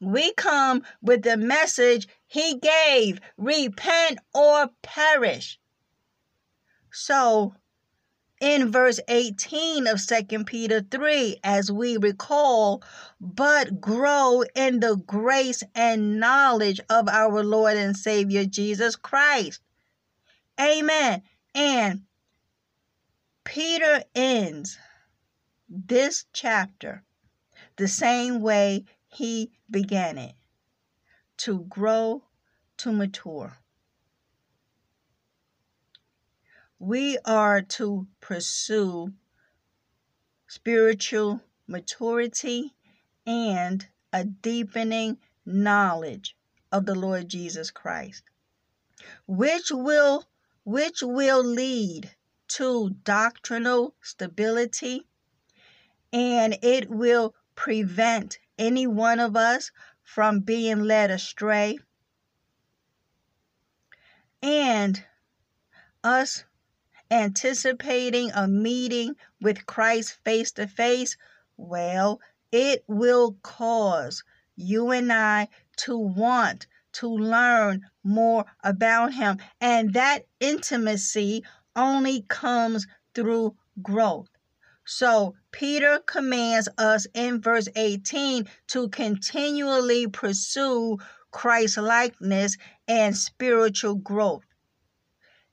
We 0.00 0.32
come 0.32 0.82
with 1.02 1.22
the 1.22 1.36
message 1.36 2.08
he 2.26 2.58
gave 2.58 3.20
repent 3.36 4.18
or 4.34 4.70
perish. 4.82 5.58
So, 6.90 7.54
in 8.40 8.72
verse 8.72 8.98
18 9.06 9.86
of 9.86 10.00
2 10.04 10.44
Peter 10.44 10.80
3, 10.80 11.40
as 11.44 11.70
we 11.70 11.98
recall, 11.98 12.82
but 13.20 13.80
grow 13.80 14.42
in 14.54 14.80
the 14.80 14.96
grace 14.96 15.62
and 15.74 16.18
knowledge 16.18 16.80
of 16.88 17.06
our 17.08 17.44
Lord 17.44 17.76
and 17.76 17.94
Savior 17.94 18.46
Jesus 18.46 18.96
Christ. 18.96 19.60
Amen. 20.58 21.22
And 21.54 22.02
Peter 23.44 24.04
ends 24.14 24.78
this 25.68 26.24
chapter 26.32 27.02
the 27.76 27.88
same 27.88 28.40
way 28.40 28.84
he 29.10 29.52
began 29.70 30.18
it 30.18 30.34
to 31.36 31.64
grow 31.64 32.22
to 32.76 32.92
mature. 32.92 33.58
We 36.78 37.18
are 37.24 37.60
to 37.60 38.06
pursue 38.20 39.12
spiritual 40.46 41.40
maturity 41.66 42.74
and 43.26 43.86
a 44.12 44.24
deepening 44.24 45.18
knowledge 45.44 46.36
of 46.72 46.86
the 46.86 46.94
Lord 46.94 47.28
Jesus 47.28 47.70
Christ, 47.70 48.22
which 49.26 49.70
will 49.70 50.26
which 50.64 51.02
will 51.02 51.42
lead 51.42 52.10
to 52.48 52.90
doctrinal 53.02 53.94
stability 54.02 55.06
and 56.12 56.58
it 56.62 56.90
will 56.90 57.34
prevent 57.54 58.38
any 58.60 58.86
one 58.86 59.18
of 59.18 59.34
us 59.34 59.72
from 60.02 60.40
being 60.40 60.82
led 60.84 61.10
astray 61.10 61.78
and 64.42 65.02
us 66.04 66.44
anticipating 67.10 68.30
a 68.32 68.46
meeting 68.46 69.14
with 69.40 69.66
Christ 69.66 70.18
face 70.24 70.52
to 70.52 70.68
face, 70.68 71.16
well, 71.56 72.20
it 72.52 72.84
will 72.86 73.38
cause 73.42 74.22
you 74.56 74.90
and 74.90 75.12
I 75.12 75.48
to 75.78 75.96
want 75.96 76.66
to 76.92 77.08
learn 77.08 77.86
more 78.04 78.44
about 78.62 79.14
Him. 79.14 79.38
And 79.60 79.94
that 79.94 80.26
intimacy 80.38 81.44
only 81.74 82.22
comes 82.22 82.86
through 83.14 83.56
growth. 83.82 84.28
So, 84.92 85.36
Peter 85.52 86.00
commands 86.00 86.68
us 86.76 87.06
in 87.14 87.40
verse 87.40 87.68
18 87.76 88.48
to 88.66 88.88
continually 88.88 90.08
pursue 90.08 90.98
Christ 91.30 91.76
likeness 91.76 92.56
and 92.88 93.16
spiritual 93.16 93.94
growth. 93.94 94.42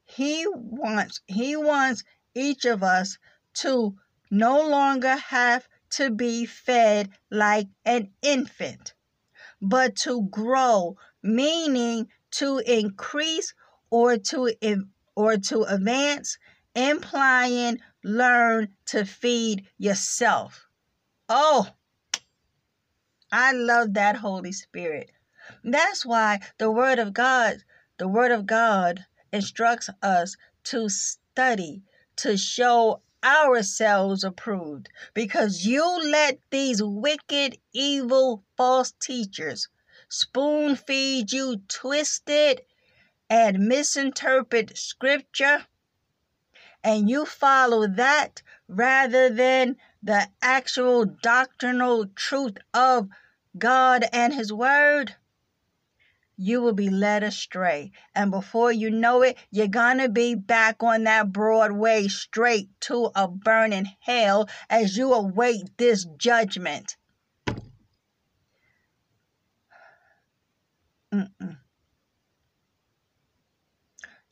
He 0.06 0.44
wants 0.48 1.22
he 1.28 1.56
wants 1.56 2.04
each 2.34 2.66
of 2.66 2.82
us 2.82 3.20
to 3.62 3.96
no 4.32 4.68
longer 4.68 5.16
have 5.16 5.70
to 5.92 6.10
be 6.10 6.48
fed 6.48 7.12
like 7.30 7.68
an 7.86 8.10
infant, 8.24 8.96
but 9.62 9.96
to 9.98 10.24
grow, 10.32 10.98
meaning 11.22 12.10
to 12.32 12.58
increase 12.58 13.54
or 13.92 14.18
to 14.18 14.52
or 15.16 15.38
to 15.38 15.62
advance, 15.62 16.40
implying 16.74 17.80
learn 18.08 18.70
to 18.86 19.06
feed 19.06 19.68
yourself. 19.78 20.68
Oh, 21.28 21.68
I 23.32 23.52
love 23.52 23.94
that 23.96 24.16
Holy 24.16 24.54
Spirit. 24.54 25.12
That's 25.64 26.06
why 26.06 26.40
the 26.58 26.72
Word 26.72 27.00
of 27.00 27.14
God, 27.14 27.58
the 27.98 28.08
Word 28.08 28.32
of 28.32 28.46
God 28.46 29.06
instructs 29.34 29.90
us 30.02 30.38
to 30.66 30.88
study, 30.88 31.84
to 32.18 32.38
show 32.38 33.02
ourselves 33.24 34.24
approved, 34.24 34.90
because 35.14 35.66
you 35.66 35.84
let 36.12 36.40
these 36.50 36.82
wicked, 36.82 37.58
evil, 37.74 38.44
false 38.56 38.94
teachers 39.00 39.68
spoon 40.10 40.78
feed 40.78 41.34
you 41.34 41.58
twisted 41.68 42.62
and 43.30 43.68
misinterpret 43.68 44.78
scripture 44.78 45.66
and 46.88 47.10
you 47.10 47.26
follow 47.26 47.86
that 47.86 48.42
rather 48.70 49.30
than 49.30 49.76
the 50.02 50.26
actual 50.42 51.04
doctrinal 51.04 52.06
truth 52.16 52.56
of 52.74 53.10
God 53.58 54.06
and 54.14 54.34
His 54.34 54.54
Word, 54.54 55.14
you 56.38 56.62
will 56.62 56.72
be 56.72 56.90
led 56.90 57.24
astray. 57.24 57.92
And 58.16 58.32
before 58.32 58.72
you 58.72 58.90
know 58.90 59.22
it, 59.22 59.38
you're 59.52 59.68
going 59.68 59.98
to 59.98 60.08
be 60.08 60.36
back 60.36 60.82
on 60.82 61.04
that 61.04 61.34
Broadway 61.34 62.08
straight 62.08 62.70
to 62.82 63.12
a 63.14 63.28
burning 63.28 63.92
hell 64.00 64.48
as 64.70 64.96
you 64.96 65.14
await 65.14 65.78
this 65.78 66.06
judgment. 66.18 66.96
Mm-mm. 71.14 71.58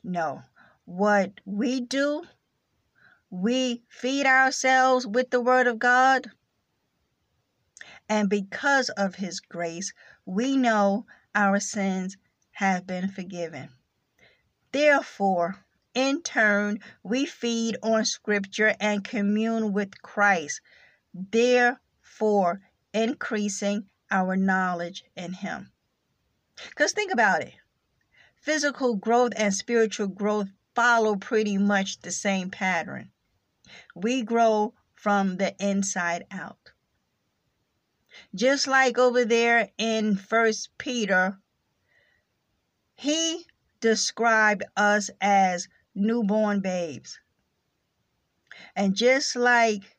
No. 0.02 0.40
What 0.86 1.32
we 1.44 1.80
do, 1.80 2.22
we 3.30 3.82
feed 3.88 4.26
ourselves 4.26 5.06
with 5.06 5.30
the 5.30 5.40
Word 5.40 5.66
of 5.66 5.78
God. 5.78 6.30
And 8.08 8.30
because 8.30 8.88
of 8.90 9.16
His 9.16 9.40
grace, 9.40 9.92
we 10.24 10.56
know 10.56 11.06
our 11.34 11.60
sins 11.60 12.16
have 12.52 12.86
been 12.86 13.08
forgiven. 13.08 13.68
Therefore, 14.72 15.64
in 15.94 16.22
turn, 16.22 16.80
we 17.02 17.26
feed 17.26 17.76
on 17.82 18.04
Scripture 18.04 18.74
and 18.78 19.02
commune 19.02 19.72
with 19.72 20.00
Christ, 20.02 20.60
therefore, 21.12 22.60
increasing 22.92 23.88
our 24.10 24.36
knowledge 24.36 25.04
in 25.16 25.32
Him. 25.32 25.72
Because 26.68 26.92
think 26.92 27.12
about 27.12 27.42
it 27.42 27.54
physical 28.36 28.94
growth 28.94 29.32
and 29.36 29.52
spiritual 29.52 30.06
growth 30.06 30.48
follow 30.74 31.16
pretty 31.16 31.58
much 31.58 32.00
the 32.00 32.12
same 32.12 32.48
pattern. 32.48 33.10
We 33.94 34.22
grow 34.22 34.74
from 34.94 35.36
the 35.36 35.54
inside 35.58 36.26
out. 36.30 36.70
Just 38.34 38.66
like 38.66 38.98
over 38.98 39.24
there 39.24 39.70
in 39.78 40.16
First 40.16 40.70
Peter, 40.78 41.38
he 42.94 43.46
described 43.80 44.64
us 44.76 45.10
as 45.20 45.68
newborn 45.94 46.60
babes. 46.60 47.20
And 48.74 48.94
just 48.94 49.36
like 49.36 49.96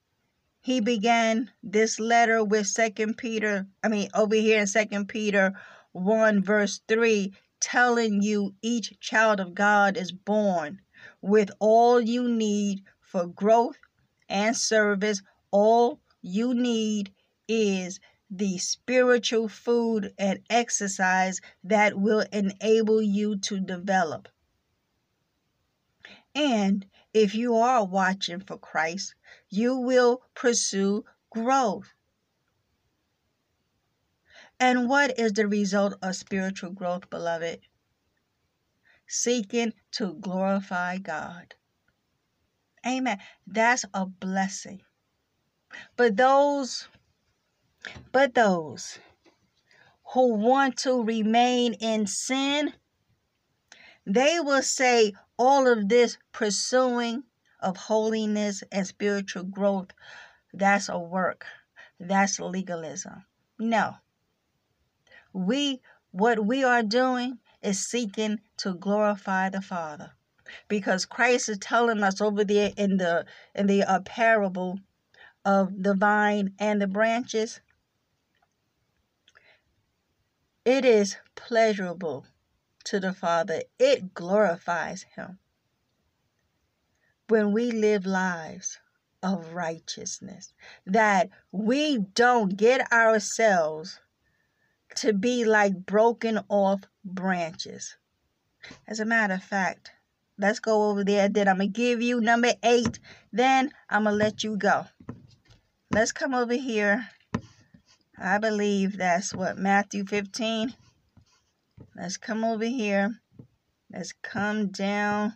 he 0.62 0.82
began 0.82 1.52
this 1.64 2.00
letter 2.00 2.44
with 2.44 2.68
second 2.68 3.16
peter 3.16 3.66
i 3.82 3.88
mean 3.88 4.10
over 4.14 4.36
here 4.36 4.60
in 4.60 4.68
second 4.68 5.08
peter 5.08 5.54
1 5.94 6.44
verse 6.44 6.82
3 6.90 7.34
telling 7.60 8.22
you 8.22 8.54
each 8.62 9.00
child 9.00 9.40
of 9.40 9.56
God 9.56 9.98
is 9.98 10.12
born 10.12 10.82
with 11.22 11.50
all 11.60 12.00
you 12.02 12.28
need 12.30 12.84
for 13.08 13.26
growth 13.26 13.78
and 14.30 14.56
service. 14.56 15.22
All 15.50 16.02
you 16.22 16.54
need 16.54 17.14
is 17.48 18.00
the 18.30 18.58
spiritual 18.58 19.48
food 19.48 20.14
and 20.18 20.40
exercise 20.50 21.40
that 21.64 21.98
will 21.98 22.26
enable 22.34 23.02
you 23.02 23.38
to 23.38 23.60
develop. 23.60 24.28
And 26.36 26.86
if 27.14 27.34
you 27.34 27.56
are 27.56 27.86
watching 27.86 28.42
for 28.42 28.58
Christ, 28.58 29.16
you 29.50 29.78
will 29.78 30.22
pursue 30.36 31.06
growth. 31.32 31.94
And 34.60 34.90
what 34.90 35.18
is 35.18 35.34
the 35.34 35.48
result 35.48 35.94
of 36.02 36.16
spiritual 36.16 36.72
growth, 36.72 37.10
beloved? 37.10 37.62
Seeking 39.08 39.74
to 39.92 40.14
glorify 40.16 40.98
God. 40.98 41.56
Amen. 42.88 43.20
That's 43.46 43.86
a 43.94 44.06
blessing. 44.06 44.82
But 45.98 46.16
those 46.16 46.88
but 48.12 48.34
those 48.34 49.00
who 50.14 50.36
want 50.36 50.78
to 50.78 51.04
remain 51.04 51.74
in 51.74 52.08
sin, 52.08 52.74
they 54.06 54.40
will 54.40 54.62
say 54.62 55.14
all 55.38 55.68
of 55.68 55.90
this 55.90 56.18
pursuing 56.32 57.24
of 57.60 57.76
holiness 57.76 58.64
and 58.72 58.88
spiritual 58.88 59.44
growth, 59.44 59.92
that's 60.54 60.90
a 60.90 60.98
work. 60.98 61.46
That's 62.00 62.40
legalism. 62.40 63.26
No. 63.60 63.98
We 65.34 65.82
what 66.12 66.46
we 66.46 66.64
are 66.64 66.84
doing 66.84 67.40
is 67.62 67.86
seeking 67.86 68.40
to 68.58 68.74
glorify 68.74 69.50
the 69.50 69.62
Father. 69.62 70.17
Because 70.68 71.06
Christ 71.06 71.50
is 71.50 71.58
telling 71.58 72.04
us 72.04 72.22
over 72.22 72.44
there 72.44 72.72
in 72.78 72.98
the 72.98 73.26
in 73.56 73.68
the 73.68 73.84
uh, 73.84 74.02
parable 74.02 74.80
of 75.46 75.84
the 75.84 75.94
vine 75.94 76.54
and 76.60 76.82
the 76.82 76.88
branches. 76.88 77.62
It 80.66 80.84
is 80.84 81.18
pleasurable 81.36 82.26
to 82.88 83.00
the 83.00 83.14
Father, 83.14 83.64
it 83.78 84.14
glorifies 84.14 85.06
Him. 85.16 85.40
When 87.28 87.52
we 87.52 87.72
live 87.72 88.06
lives 88.06 88.80
of 89.22 89.54
righteousness, 89.54 90.54
that 90.86 91.30
we 91.52 91.98
don't 91.98 92.56
get 92.56 92.92
ourselves 92.92 94.00
to 94.96 95.14
be 95.14 95.44
like 95.44 95.86
broken 95.86 96.40
off 96.48 96.84
branches. 97.04 97.98
As 98.88 99.00
a 99.00 99.06
matter 99.06 99.34
of 99.34 99.44
fact, 99.44 99.92
let's 100.38 100.60
go 100.60 100.90
over 100.90 101.04
there. 101.04 101.30
Then 101.30 101.48
I'm 101.48 101.58
going 101.58 101.74
to 101.74 101.78
give 101.78 102.02
you 102.02 102.22
number 102.22 102.54
eight. 102.64 103.00
Then 103.32 103.72
I'm 103.90 104.04
going 104.04 104.18
to 104.18 104.24
let 104.24 104.44
you 104.44 104.58
go. 104.58 104.86
Let's 105.92 106.12
come 106.12 106.34
over 106.34 106.54
here 106.54 107.08
I 108.20 108.40
believe 108.40 108.98
that's 108.98 109.32
what 109.32 109.60
Matthew 109.60 110.04
15. 110.04 110.74
Let's 111.96 112.18
come 112.18 112.44
over 112.44 112.66
here. 112.66 113.22
Let's 113.92 114.12
come 114.12 114.70
down. 114.70 115.34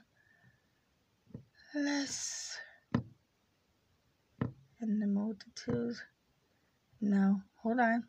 Let's. 1.75 2.57
In 4.81 4.99
the 4.99 5.05
multitudes. 5.05 6.01
No, 6.99 7.41
hold 7.57 7.79
on. 7.79 8.05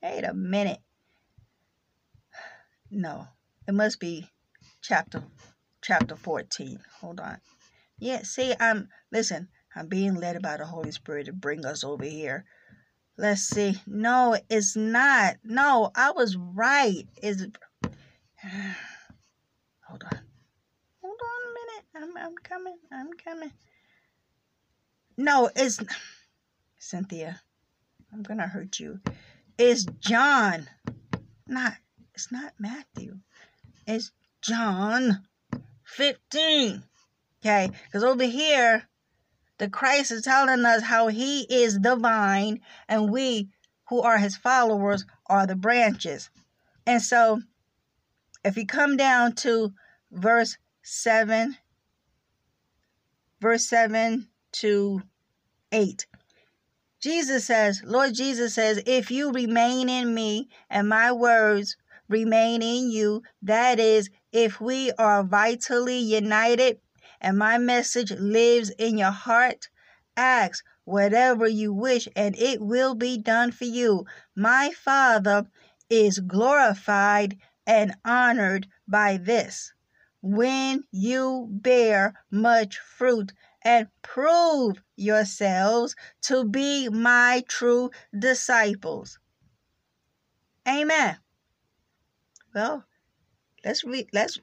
Wait 0.00 0.22
a 0.22 0.32
minute. 0.32 0.78
No, 2.88 3.26
it 3.66 3.74
must 3.74 3.98
be 3.98 4.30
chapter 4.82 5.24
chapter 5.86 6.16
14. 6.16 6.78
Hold 7.00 7.20
on. 7.20 7.38
Yeah, 7.98 8.22
see, 8.22 8.54
I'm 8.58 8.88
listen, 9.12 9.48
I'm 9.74 9.88
being 9.88 10.14
led 10.14 10.42
by 10.42 10.56
the 10.56 10.66
Holy 10.66 10.90
Spirit 10.92 11.26
to 11.26 11.32
bring 11.32 11.64
us 11.64 11.84
over 11.84 12.04
here 12.04 12.44
Let's 13.18 13.42
see. 13.48 13.80
No, 13.86 14.36
it's 14.50 14.76
not. 14.76 15.36
No, 15.42 15.90
I 15.94 16.10
was 16.10 16.36
right. 16.36 17.08
Is 17.22 17.40
Hold 19.88 20.04
on. 20.04 20.20
Hold 21.00 21.20
on 21.22 21.40
a 21.42 21.52
minute. 21.54 21.84
I'm 21.94 22.16
I'm 22.18 22.34
coming. 22.36 22.76
I'm 22.92 23.12
coming. 23.14 23.52
No, 25.16 25.50
it's 25.56 25.80
Cynthia. 26.78 27.40
I'm 28.12 28.22
gonna 28.22 28.46
hurt 28.46 28.78
you. 28.78 29.00
It's 29.56 29.86
John. 30.00 30.68
Not 31.46 31.72
it's 32.14 32.30
not 32.30 32.52
Matthew. 32.58 33.20
It's 33.86 34.12
John 34.42 35.26
15. 35.86 36.82
Okay, 37.40 37.70
because 37.84 38.04
over 38.04 38.24
here 38.24 38.88
the 39.58 39.70
Christ 39.70 40.10
is 40.10 40.22
telling 40.22 40.64
us 40.64 40.82
how 40.82 41.08
he 41.08 41.42
is 41.42 41.80
the 41.80 41.96
vine 41.96 42.60
and 42.88 43.10
we 43.10 43.48
who 43.88 44.02
are 44.02 44.18
his 44.18 44.36
followers 44.36 45.06
are 45.26 45.46
the 45.46 45.56
branches. 45.56 46.28
And 46.86 47.00
so 47.00 47.40
if 48.44 48.56
you 48.56 48.66
come 48.66 48.96
down 48.96 49.34
to 49.36 49.72
verse 50.10 50.58
7 50.82 51.56
verse 53.40 53.68
7 53.68 54.28
to 54.52 55.02
8 55.72 56.06
Jesus 57.00 57.44
says, 57.44 57.82
Lord 57.84 58.14
Jesus 58.14 58.54
says, 58.54 58.82
if 58.86 59.10
you 59.10 59.30
remain 59.30 59.88
in 59.88 60.14
me 60.14 60.48
and 60.70 60.88
my 60.88 61.12
words 61.12 61.76
remain 62.08 62.62
in 62.62 62.90
you, 62.90 63.22
that 63.42 63.78
is, 63.78 64.10
if 64.32 64.60
we 64.60 64.92
are 64.92 65.24
vitally 65.24 65.98
united 65.98 66.78
and 67.20 67.38
my 67.38 67.58
message 67.58 68.12
lives 68.12 68.70
in 68.70 68.98
your 68.98 69.10
heart, 69.10 69.68
ask 70.16 70.64
whatever 70.84 71.46
you 71.46 71.72
wish 71.72 72.08
and 72.14 72.36
it 72.38 72.60
will 72.60 72.94
be 72.94 73.18
done 73.18 73.50
for 73.50 73.64
you. 73.64 74.04
My 74.34 74.70
Father 74.76 75.46
is 75.90 76.18
glorified 76.20 77.36
and 77.66 77.94
honored 78.04 78.66
by 78.86 79.16
this. 79.16 79.72
When 80.22 80.84
you 80.90 81.48
bear 81.50 82.14
much 82.30 82.78
fruit 82.78 83.32
and 83.62 83.88
prove 84.02 84.82
yourselves 84.96 85.94
to 86.22 86.44
be 86.44 86.88
my 86.88 87.44
true 87.48 87.90
disciples. 88.16 89.18
Amen. 90.68 91.18
Well, 92.56 92.84
let's 93.64 93.84
read 93.84 94.08
let's 94.14 94.40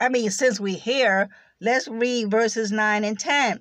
I 0.00 0.08
mean 0.08 0.30
since 0.30 0.58
we're 0.58 0.78
here 0.78 1.28
Let's 1.60 1.88
read 1.88 2.30
verses 2.30 2.70
9 2.70 3.02
and 3.02 3.18
10. 3.18 3.60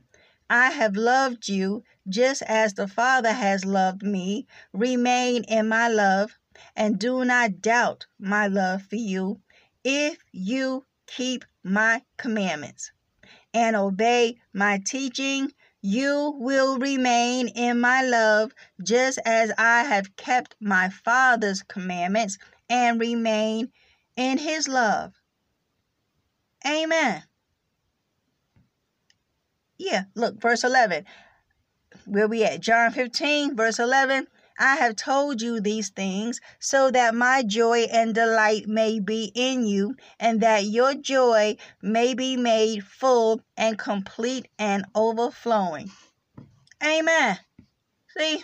I 0.51 0.69
have 0.69 0.95
loved 0.95 1.49
you 1.49 1.83
just 2.07 2.43
as 2.43 2.75
the 2.75 2.87
Father 2.87 3.33
has 3.33 3.65
loved 3.65 4.03
me. 4.03 4.45
Remain 4.71 5.43
in 5.45 5.67
my 5.67 5.89
love 5.89 6.37
and 6.75 6.99
do 6.99 7.25
not 7.25 7.59
doubt 7.59 8.05
my 8.19 8.47
love 8.47 8.83
for 8.83 8.97
you 8.97 9.41
if 9.83 10.19
you 10.31 10.85
keep 11.07 11.43
my 11.63 12.03
commandments 12.17 12.91
and 13.51 13.75
obey 13.75 14.37
my 14.53 14.79
teaching. 14.85 15.51
You 15.81 16.35
will 16.37 16.77
remain 16.77 17.47
in 17.47 17.79
my 17.79 18.03
love 18.03 18.53
just 18.83 19.17
as 19.25 19.51
I 19.57 19.83
have 19.83 20.15
kept 20.15 20.55
my 20.59 20.89
Father's 20.89 21.63
commandments 21.63 22.37
and 22.69 22.99
remain 22.99 23.71
in 24.15 24.37
his 24.37 24.67
love. 24.67 25.13
Amen. 26.65 27.23
Yeah, 29.77 30.03
look, 30.15 30.41
verse 30.41 30.63
11. 30.63 31.05
Where 32.05 32.27
we 32.27 32.43
at? 32.43 32.61
John 32.61 32.91
15, 32.91 33.55
verse 33.55 33.79
11. 33.79 34.27
I 34.59 34.77
have 34.77 34.95
told 34.95 35.41
you 35.41 35.59
these 35.61 35.89
things 35.89 36.41
so 36.59 36.89
that 36.89 37.13
my 37.13 37.43
joy 37.43 37.81
and 37.91 38.15
delight 38.15 38.67
may 38.67 38.99
be 38.99 39.31
in 39.35 39.67
you, 39.67 39.95
and 40.19 40.41
that 40.41 40.65
your 40.65 40.95
joy 40.95 41.57
may 41.81 42.15
be 42.15 42.37
made 42.37 42.83
full 42.83 43.41
and 43.55 43.77
complete 43.77 44.47
and 44.57 44.85
overflowing. 44.95 45.91
Amen. 46.83 47.37
See, 48.17 48.43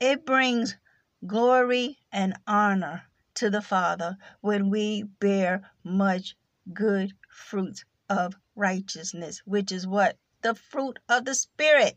it 0.00 0.26
brings 0.26 0.76
glory 1.26 1.98
and 2.12 2.36
honor 2.46 3.02
to 3.34 3.50
the 3.50 3.62
Father 3.62 4.16
when 4.40 4.70
we 4.70 5.02
bear 5.02 5.70
much 5.82 6.36
good 6.72 7.12
fruit 7.28 7.84
of 8.08 8.36
righteousness, 8.54 9.42
which 9.44 9.72
is 9.72 9.86
what? 9.86 10.16
The 10.42 10.54
fruit 10.54 10.98
of 11.08 11.24
the 11.24 11.34
Spirit. 11.34 11.96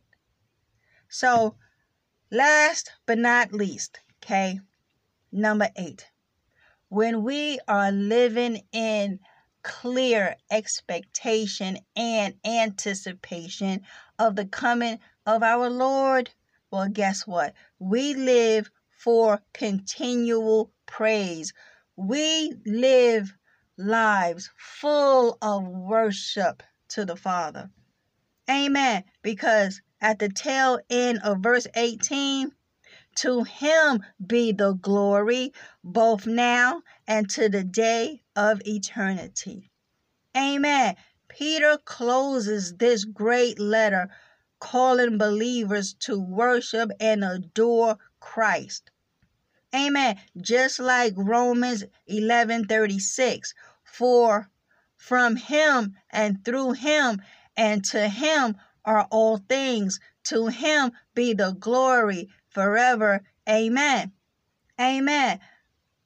So, 1.09 1.55
last 2.31 2.91
but 3.05 3.17
not 3.17 3.53
least, 3.53 3.99
okay, 4.23 4.59
number 5.31 5.69
eight. 5.75 6.09
When 6.89 7.23
we 7.23 7.59
are 7.67 7.91
living 7.91 8.61
in 8.71 9.19
clear 9.61 10.35
expectation 10.49 11.77
and 11.95 12.35
anticipation 12.45 13.81
of 14.17 14.35
the 14.35 14.45
coming 14.45 14.99
of 15.25 15.43
our 15.43 15.69
Lord, 15.69 16.29
well, 16.71 16.87
guess 16.87 17.27
what? 17.27 17.53
We 17.79 18.13
live 18.13 18.69
for 18.97 19.41
continual 19.53 20.71
praise. 20.85 21.53
We 21.95 22.53
live 22.65 23.33
lives 23.77 24.49
full 24.57 25.37
of 25.41 25.67
worship 25.67 26.63
to 26.89 27.05
the 27.05 27.15
Father. 27.15 27.69
Amen. 28.49 29.03
Because 29.21 29.81
at 30.01 30.19
the 30.19 30.29
tail 30.29 30.79
end 30.89 31.19
of 31.23 31.39
verse 31.39 31.67
18, 31.75 32.51
to 33.17 33.43
him 33.43 34.03
be 34.25 34.51
the 34.51 34.73
glory 34.73 35.53
both 35.83 36.27
now 36.27 36.81
and 37.07 37.29
to 37.31 37.49
the 37.49 37.63
day 37.63 38.21
of 38.35 38.61
eternity. 38.65 39.71
Amen. 40.35 40.95
Peter 41.27 41.77
closes 41.83 42.75
this 42.75 43.05
great 43.05 43.59
letter 43.59 44.09
calling 44.59 45.17
believers 45.17 45.93
to 45.93 46.19
worship 46.19 46.91
and 46.99 47.23
adore 47.23 47.97
Christ. 48.33 48.91
Amen. 49.73 50.19
Just 50.35 50.79
like 50.79 51.13
Romans 51.15 51.85
11:36, 52.09 53.53
for 53.85 54.49
from 54.97 55.37
him 55.37 55.95
and 56.09 56.43
through 56.43 56.73
him 56.73 57.21
and 57.55 57.85
to 57.85 58.09
him 58.09 58.57
are 58.83 59.07
all 59.11 59.37
things. 59.37 60.01
To 60.25 60.47
him 60.47 60.91
be 61.15 61.33
the 61.33 61.51
glory 61.53 62.29
forever. 62.49 63.23
Amen. 63.47 64.11
Amen. 64.79 65.39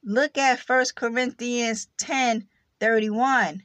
Look 0.04 0.38
at 0.38 0.60
1 0.60 0.86
Corinthians 0.94 1.88
10 1.98 2.46
31. 2.78 3.64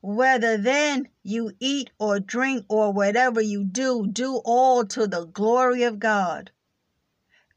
Whether 0.00 0.56
then 0.56 1.08
you 1.24 1.50
eat 1.58 1.90
or 1.98 2.20
drink 2.20 2.64
or 2.68 2.92
whatever 2.92 3.40
you 3.40 3.64
do, 3.64 4.06
do 4.06 4.40
all 4.44 4.84
to 4.86 5.08
the 5.08 5.24
glory 5.26 5.82
of 5.82 5.98
God. 5.98 6.52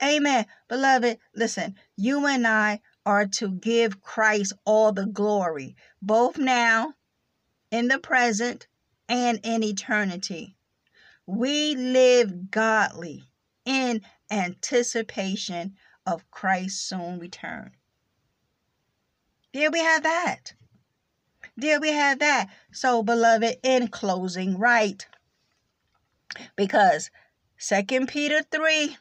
Amen. 0.01 0.45
Beloved, 0.67 1.17
listen, 1.35 1.75
you 1.97 2.25
and 2.25 2.47
I 2.47 2.81
are 3.05 3.27
to 3.27 3.49
give 3.49 4.01
Christ 4.01 4.53
all 4.65 4.91
the 4.91 5.05
glory, 5.05 5.75
both 6.01 6.37
now, 6.37 6.93
in 7.71 7.87
the 7.87 7.99
present, 7.99 8.67
and 9.07 9.39
in 9.43 9.63
eternity. 9.63 10.55
We 11.25 11.75
live 11.75 12.49
godly 12.51 13.23
in 13.65 14.01
anticipation 14.31 15.75
of 16.05 16.29
Christ's 16.31 16.81
soon 16.81 17.19
return. 17.19 17.71
There 19.53 19.71
we 19.71 19.79
have 19.79 20.03
that. 20.03 20.53
There 21.57 21.79
we 21.79 21.89
have 21.89 22.19
that. 22.19 22.49
So, 22.71 23.03
beloved, 23.03 23.57
in 23.63 23.89
closing, 23.89 24.57
right? 24.57 25.05
Because 26.55 27.09
Second 27.57 28.07
Peter 28.07 28.41
3, 28.43 28.95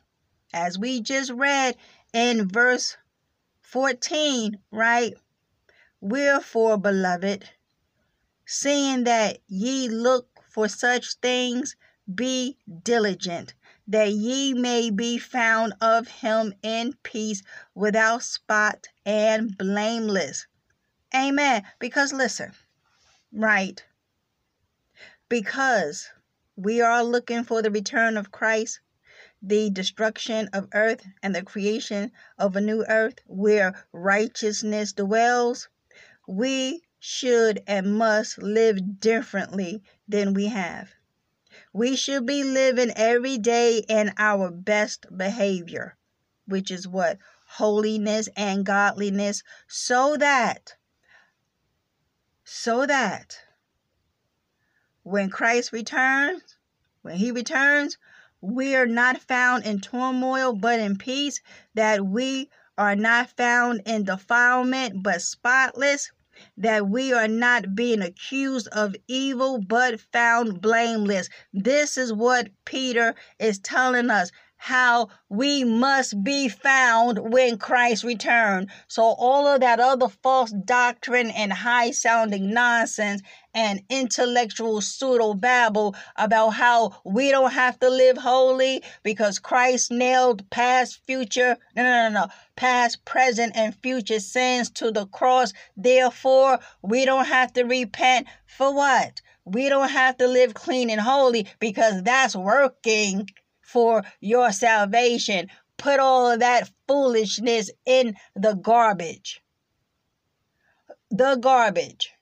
as 0.53 0.79
we 0.79 1.01
just 1.01 1.31
read 1.31 1.77
in 2.13 2.49
verse 2.49 2.97
14, 3.63 4.59
right? 4.71 5.15
Wherefore, 6.01 6.79
beloved, 6.79 7.49
seeing 8.47 9.05
that 9.05 9.39
ye 9.47 9.89
look 9.89 10.29
for 10.43 10.69
such 10.69 11.15
things, 11.17 11.77
be 12.15 12.57
diligent, 12.83 13.55
that 13.87 14.11
ye 14.11 14.55
may 14.55 14.91
be 14.91 15.19
found 15.19 15.75
of 15.81 16.09
him 16.09 16.55
in 16.63 16.95
peace, 17.03 17.43
without 17.75 18.23
spot 18.23 18.89
and 19.05 19.57
blameless. 19.59 20.47
Amen. 21.15 21.63
Because 21.79 22.13
listen, 22.13 22.53
right? 23.33 23.85
Because 25.29 26.09
we 26.57 26.81
are 26.81 27.05
looking 27.05 27.45
for 27.45 27.61
the 27.61 27.71
return 27.71 28.17
of 28.17 28.33
Christ, 28.33 28.81
the 29.43 29.71
destruction 29.71 30.49
of 30.53 30.69
earth, 30.73 31.07
and 31.23 31.35
the 31.35 31.43
creation 31.43 32.11
of 32.39 32.57
a 32.57 32.61
new 32.61 32.85
earth 32.89 33.21
where 33.27 33.85
righteousness 33.93 34.93
dwells, 34.93 35.69
we 36.27 36.83
should 36.99 37.63
and 37.67 37.95
must 37.95 38.39
live 38.39 39.01
differently 39.01 39.83
than 40.09 40.35
we 40.35 40.47
have. 40.47 40.91
We 41.73 41.97
should 41.97 42.27
be 42.27 42.43
living 42.43 42.91
every 42.97 43.39
day 43.39 43.79
in 43.89 44.13
our 44.19 44.51
best 44.51 45.07
behavior, 45.17 45.97
which 46.47 46.71
is 46.71 46.89
what? 46.89 47.19
Holiness 47.47 48.29
and 48.37 48.67
godliness, 48.67 49.43
so 49.67 50.17
that, 50.17 50.75
so 52.45 52.85
that 52.87 53.39
when 55.03 55.31
Christ 55.31 55.73
returns, 55.73 56.57
when 57.03 57.17
he 57.17 57.31
returns, 57.31 57.97
we 58.41 58.77
are 58.77 58.87
not 58.87 59.21
found 59.23 59.65
in 59.65 59.81
turmoil 59.81 60.53
but 60.55 60.81
in 60.81 60.97
peace, 60.97 61.41
that 61.75 62.07
we 62.07 62.49
are 62.77 62.97
not 62.97 63.31
found 63.37 63.83
in 63.87 64.05
defilement 64.05 65.03
but 65.03 65.21
spotless, 65.21 66.11
that 66.57 66.89
we 66.89 67.13
are 67.13 67.27
not 67.29 67.75
being 67.75 68.01
accused 68.01 68.69
of 68.69 68.95
evil 69.09 69.61
but 69.61 70.01
found 70.13 70.61
blameless. 70.61 71.29
This 71.53 71.97
is 71.97 72.13
what 72.13 72.49
Peter 72.65 73.15
is 73.41 73.59
telling 73.59 74.11
us 74.11 74.31
how 74.59 75.09
we 75.29 75.63
must 75.63 76.23
be 76.25 76.49
found 76.49 77.19
when 77.33 77.57
Christ 77.59 78.03
returns. 78.03 78.71
So 78.89 79.03
all 79.03 79.47
of 79.47 79.61
that 79.61 79.79
other 79.79 80.09
false 80.09 80.53
doctrine 80.65 81.31
and 81.31 81.53
high 81.53 81.93
sounding 81.93 82.53
nonsense 82.53 83.23
and 83.59 83.83
intellectual 83.91 84.81
pseudo 84.81 85.35
babble 85.35 85.93
about 86.15 86.51
how 86.51 86.95
we 87.05 87.29
don't 87.33 87.51
have 87.51 87.77
to 87.81 87.91
live 87.91 88.17
holy 88.17 88.85
because 89.03 89.41
Christ 89.41 89.91
nailed 89.91 90.49
past, 90.49 91.05
future, 91.05 91.57
no, 91.75 91.83
no, 91.83 92.09
no, 92.09 92.21
no, 92.21 92.27
past, 92.55 93.05
present, 93.05 93.57
and 93.57 93.75
future 93.75 94.21
sins 94.21 94.71
to 94.71 94.93
the 94.93 95.07
cross. 95.07 95.53
Therefore, 95.77 96.61
we 96.83 97.05
don't 97.05 97.25
have 97.25 97.53
to 97.55 97.65
repent 97.65 98.29
for 98.47 98.73
what? 98.73 99.21
We 99.45 99.69
don't 99.69 99.91
have 99.91 100.19
to 100.19 100.29
live 100.29 100.55
clean 100.55 100.89
and 100.89 101.01
holy 101.01 101.49
because 101.59 102.05
that's 102.05 102.37
working 102.37 103.29
for 103.61 104.05
your 104.21 104.53
salvation. 104.53 105.49
Put 105.79 105.99
all 105.99 106.31
of 106.31 106.39
that 106.39 106.71
foolishness 106.87 107.73
in 107.85 108.15
the 108.37 108.55
garbage. 108.55 109.43
The 111.11 111.35
garbage. 111.35 112.13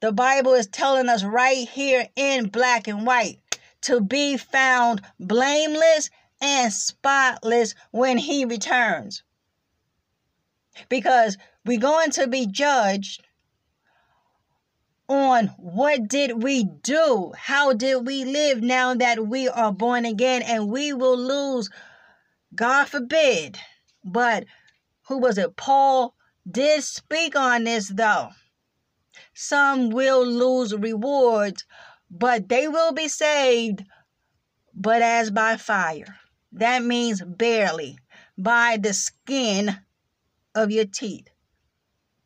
The 0.00 0.12
Bible 0.12 0.52
is 0.52 0.66
telling 0.66 1.08
us 1.08 1.24
right 1.24 1.66
here 1.68 2.08
in 2.16 2.48
black 2.48 2.86
and 2.86 3.06
white 3.06 3.38
to 3.82 4.00
be 4.00 4.36
found 4.36 5.00
blameless 5.18 6.10
and 6.40 6.70
spotless 6.70 7.74
when 7.92 8.18
he 8.18 8.44
returns. 8.44 9.22
Because 10.90 11.38
we're 11.64 11.80
going 11.80 12.10
to 12.12 12.26
be 12.26 12.46
judged 12.46 13.26
on 15.08 15.46
what 15.56 16.08
did 16.08 16.42
we 16.42 16.64
do? 16.64 17.32
How 17.36 17.72
did 17.72 18.06
we 18.06 18.24
live 18.24 18.60
now 18.60 18.94
that 18.94 19.26
we 19.26 19.48
are 19.48 19.72
born 19.72 20.04
again 20.04 20.42
and 20.42 20.68
we 20.68 20.92
will 20.92 21.16
lose, 21.16 21.70
God 22.54 22.88
forbid. 22.88 23.58
But 24.04 24.44
who 25.08 25.18
was 25.18 25.38
it? 25.38 25.56
Paul 25.56 26.14
did 26.50 26.82
speak 26.84 27.34
on 27.34 27.64
this 27.64 27.88
though. 27.88 28.30
Some 29.34 29.90
will 29.90 30.24
lose 30.26 30.74
rewards, 30.74 31.64
but 32.10 32.48
they 32.48 32.68
will 32.68 32.92
be 32.92 33.08
saved, 33.08 33.84
but 34.74 35.02
as 35.02 35.30
by 35.30 35.56
fire. 35.56 36.16
That 36.52 36.84
means 36.84 37.22
barely, 37.22 37.98
by 38.38 38.78
the 38.80 38.94
skin 38.94 39.76
of 40.54 40.70
your 40.70 40.86
teeth. 40.86 41.28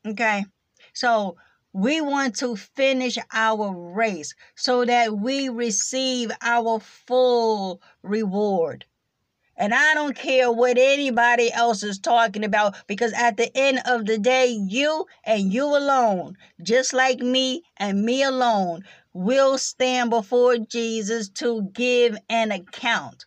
Okay? 0.07 0.45
So 0.93 1.37
we 1.73 2.01
want 2.01 2.37
to 2.39 2.57
finish 2.57 3.17
our 3.33 3.73
race 3.73 4.35
so 4.55 4.85
that 4.85 5.17
we 5.17 5.49
receive 5.49 6.31
our 6.43 6.81
full 6.81 7.81
reward. 8.03 8.85
And 9.61 9.75
I 9.75 9.93
don't 9.93 10.17
care 10.17 10.50
what 10.50 10.79
anybody 10.79 11.52
else 11.52 11.83
is 11.83 11.99
talking 11.99 12.45
about 12.45 12.76
because 12.87 13.12
at 13.12 13.37
the 13.37 13.55
end 13.55 13.83
of 13.85 14.07
the 14.07 14.17
day, 14.17 14.47
you 14.47 15.05
and 15.23 15.52
you 15.52 15.67
alone, 15.67 16.38
just 16.62 16.95
like 16.95 17.19
me 17.19 17.62
and 17.76 18.02
me 18.02 18.23
alone, 18.23 18.85
will 19.12 19.59
stand 19.59 20.09
before 20.09 20.57
Jesus 20.57 21.29
to 21.40 21.69
give 21.75 22.17
an 22.31 22.52
account. 22.52 23.26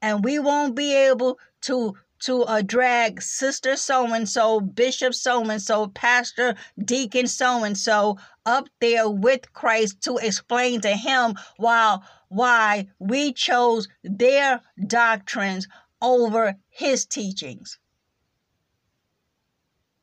And 0.00 0.24
we 0.24 0.38
won't 0.38 0.74
be 0.74 0.96
able 0.96 1.38
to 1.62 1.96
to 2.20 2.42
uh, 2.44 2.62
drag 2.62 3.20
sister 3.22 3.76
so 3.76 4.12
and 4.12 4.28
so, 4.28 4.60
bishop 4.60 5.14
so 5.14 5.42
and 5.48 5.60
so, 5.60 5.88
pastor, 5.88 6.54
deacon 6.84 7.26
so 7.26 7.64
and 7.64 7.76
so 7.76 8.18
up 8.46 8.68
there 8.80 9.08
with 9.08 9.52
Christ 9.52 10.02
to 10.02 10.16
explain 10.18 10.80
to 10.82 10.90
him 10.90 11.34
while 11.56 12.04
why 12.28 12.88
we 12.98 13.32
chose 13.32 13.88
their 14.04 14.60
doctrines 14.86 15.66
over 16.00 16.56
his 16.68 17.06
teachings. 17.06 17.78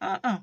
Uh-uh. 0.02 0.40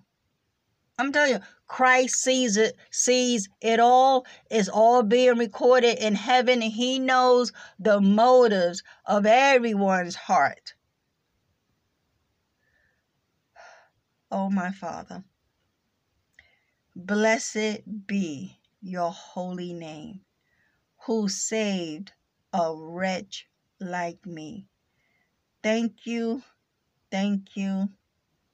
I'm 0.96 1.12
telling 1.12 1.32
you, 1.32 1.40
Christ 1.66 2.16
sees 2.16 2.56
it, 2.56 2.76
sees 2.90 3.48
it 3.60 3.80
all. 3.80 4.26
It's 4.50 4.68
all 4.68 5.02
being 5.02 5.38
recorded 5.38 5.98
in 5.98 6.14
heaven, 6.14 6.62
and 6.62 6.72
He 6.72 6.98
knows 6.98 7.52
the 7.80 8.00
motives 8.00 8.82
of 9.04 9.26
everyone's 9.26 10.14
heart. 10.14 10.74
O 14.34 14.50
my 14.50 14.72
Father. 14.72 15.24
Blessed 16.96 18.06
be 18.08 18.58
your 18.82 19.12
holy 19.12 19.72
name. 19.72 20.22
who 21.06 21.28
saved 21.28 22.12
a 22.52 22.74
wretch 22.74 23.48
like 23.80 24.26
me. 24.26 24.66
Thank 25.62 26.06
you, 26.06 26.42
thank 27.10 27.56
you, 27.56 27.90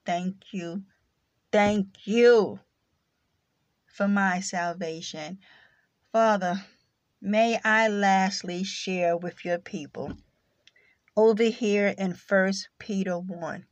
thank 0.07 0.53
you, 0.53 0.85
thank 1.53 2.07
you 2.07 2.61
for 3.87 4.09
my 4.09 4.41
salvation. 4.41 5.39
Father, 6.13 6.65
may 7.21 7.61
I 7.65 7.89
lastly 7.89 8.65
share 8.65 9.17
with 9.17 9.45
your 9.45 9.59
people 9.59 10.15
over 11.17 11.45
here 11.45 11.95
in 11.99 12.13
1 12.29 12.53
Peter 12.79 13.19
1. 13.19 13.67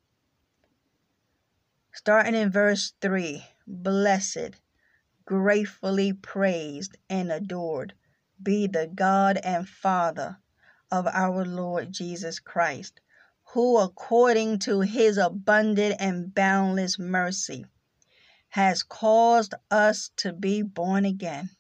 Starting 2.01 2.37
in 2.37 2.49
verse 2.49 2.93
3 3.01 3.45
Blessed, 3.67 4.55
gratefully 5.25 6.13
praised, 6.13 6.97
and 7.11 7.33
adored 7.33 7.93
be 8.41 8.69
the 8.69 8.87
God 8.87 9.37
and 9.39 9.69
Father 9.69 10.39
of 10.93 11.09
our 11.09 11.45
Lord 11.45 11.91
Jesus 11.91 12.39
Christ, 12.39 13.01
who 13.47 13.79
according 13.79 14.61
to 14.61 14.83
his 14.83 15.19
abundant 15.19 15.97
and 15.99 16.33
boundless 16.33 17.01
mercy 17.01 17.67
has 18.51 18.85
caused 18.85 19.55
us 19.69 20.13
to 20.19 20.33
be 20.33 20.63
born 20.63 21.05
again. 21.05 21.51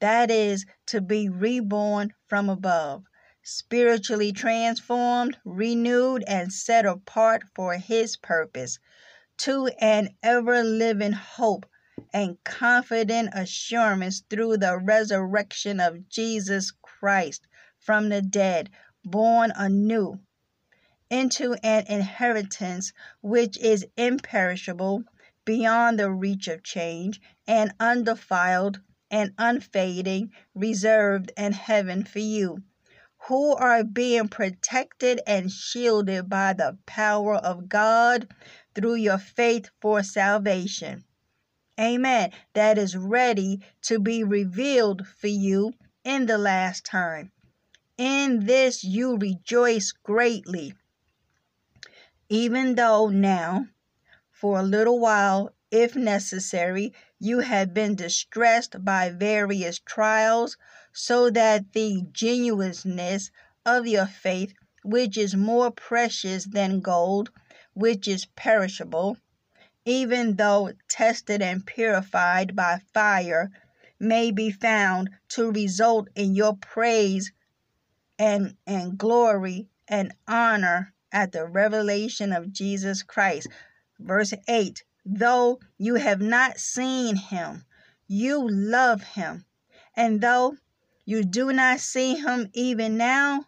That 0.00 0.30
is, 0.30 0.66
to 0.88 1.00
be 1.00 1.30
reborn 1.30 2.12
from 2.26 2.50
above 2.50 3.06
spiritually 3.42 4.32
transformed, 4.32 5.38
renewed, 5.46 6.22
and 6.26 6.52
set 6.52 6.84
apart 6.84 7.42
for 7.54 7.78
His 7.78 8.18
purpose, 8.18 8.78
to 9.40 9.68
an 9.80 10.14
ever 10.22 10.62
living 10.62 11.12
hope 11.12 11.64
and 12.12 12.42
confident 12.44 13.30
assurance 13.32 14.22
through 14.28 14.58
the 14.58 14.76
resurrection 14.76 15.80
of 15.80 16.08
Jesus 16.10 16.72
Christ 16.82 17.46
from 17.78 18.10
the 18.10 18.20
dead, 18.20 18.68
born 19.02 19.50
anew 19.56 20.20
into 21.08 21.54
an 21.62 21.86
inheritance 21.86 22.92
which 23.22 23.58
is 23.58 23.86
imperishable, 23.96 25.04
beyond 25.46 25.98
the 25.98 26.10
reach 26.10 26.46
of 26.46 26.62
change, 26.62 27.20
and 27.46 27.72
undefiled 27.80 28.80
and 29.10 29.32
unfading, 29.38 30.30
reserved 30.54 31.32
in 31.36 31.52
heaven 31.52 32.04
for 32.04 32.18
you 32.18 32.62
who 33.28 33.54
are 33.54 33.84
being 33.84 34.28
protected 34.28 35.20
and 35.26 35.50
shielded 35.50 36.28
by 36.28 36.52
the 36.52 36.78
power 36.86 37.36
of 37.36 37.68
God 37.68 38.28
through 38.74 38.94
your 38.94 39.18
faith 39.18 39.70
for 39.80 40.02
salvation. 40.02 41.04
Amen. 41.78 42.32
That 42.54 42.78
is 42.78 42.96
ready 42.96 43.60
to 43.82 43.98
be 43.98 44.24
revealed 44.24 45.06
for 45.06 45.28
you 45.28 45.74
in 46.04 46.26
the 46.26 46.38
last 46.38 46.84
time. 46.84 47.32
In 47.96 48.46
this 48.46 48.82
you 48.82 49.16
rejoice 49.16 49.92
greatly, 49.92 50.74
even 52.28 52.74
though 52.74 53.08
now, 53.08 53.66
for 54.30 54.58
a 54.58 54.62
little 54.62 54.98
while, 54.98 55.54
if 55.70 55.94
necessary, 55.94 56.92
you 57.18 57.40
have 57.40 57.74
been 57.74 57.94
distressed 57.94 58.84
by 58.84 59.10
various 59.10 59.78
trials 59.78 60.56
so 60.92 61.30
that 61.30 61.72
the 61.72 62.02
genuineness 62.12 63.30
of 63.64 63.86
your 63.86 64.06
faith, 64.06 64.52
which 64.82 65.16
is 65.16 65.34
more 65.34 65.70
precious 65.70 66.46
than 66.46 66.80
gold, 66.80 67.30
which 67.74 68.08
is 68.08 68.26
perishable, 68.36 69.16
even 69.84 70.36
though 70.36 70.72
tested 70.88 71.40
and 71.40 71.66
purified 71.66 72.54
by 72.54 72.80
fire, 72.92 73.50
may 73.98 74.30
be 74.30 74.50
found 74.50 75.10
to 75.28 75.50
result 75.50 76.08
in 76.14 76.34
your 76.34 76.56
praise 76.56 77.32
and, 78.18 78.56
and 78.66 78.98
glory 78.98 79.68
and 79.88 80.12
honor 80.26 80.92
at 81.12 81.32
the 81.32 81.46
revelation 81.46 82.32
of 82.32 82.52
Jesus 82.52 83.02
Christ. 83.02 83.48
Verse 83.98 84.32
8 84.48 84.82
Though 85.04 85.60
you 85.78 85.94
have 85.94 86.20
not 86.20 86.58
seen 86.58 87.16
him, 87.16 87.64
you 88.06 88.46
love 88.48 89.02
him. 89.02 89.44
And 89.96 90.20
though 90.20 90.56
you 91.04 91.24
do 91.24 91.52
not 91.52 91.80
see 91.80 92.14
him 92.14 92.50
even 92.52 92.96
now. 92.96 93.46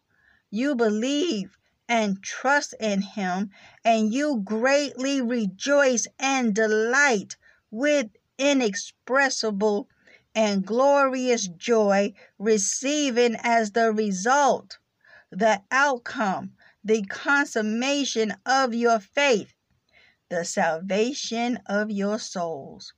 You 0.50 0.74
believe 0.74 1.58
and 1.88 2.22
trust 2.22 2.74
in 2.80 3.02
him, 3.02 3.50
and 3.84 4.12
you 4.12 4.40
greatly 4.44 5.20
rejoice 5.20 6.06
and 6.18 6.54
delight 6.54 7.36
with 7.70 8.08
inexpressible 8.38 9.88
and 10.34 10.64
glorious 10.64 11.46
joy, 11.48 12.14
receiving 12.38 13.36
as 13.42 13.72
the 13.72 13.92
result, 13.92 14.78
the 15.30 15.62
outcome, 15.70 16.52
the 16.82 17.02
consummation 17.02 18.34
of 18.46 18.74
your 18.74 18.98
faith, 18.98 19.54
the 20.30 20.44
salvation 20.44 21.58
of 21.66 21.90
your 21.90 22.18
souls. 22.18 22.94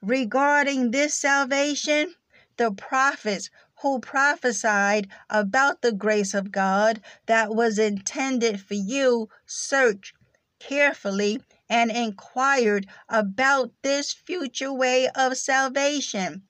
Regarding 0.00 0.92
this 0.92 1.14
salvation, 1.14 2.14
the 2.56 2.72
prophets 2.72 3.50
who 3.82 3.98
prophesied 4.00 5.08
about 5.28 5.82
the 5.82 5.92
grace 5.92 6.32
of 6.32 6.50
God 6.50 7.02
that 7.26 7.54
was 7.54 7.78
intended 7.78 8.60
for 8.60 8.74
you 8.74 9.28
searched 9.44 10.14
carefully 10.58 11.42
and 11.68 11.90
inquired 11.90 12.86
about 13.08 13.70
this 13.82 14.12
future 14.12 14.72
way 14.72 15.08
of 15.14 15.36
salvation, 15.36 16.42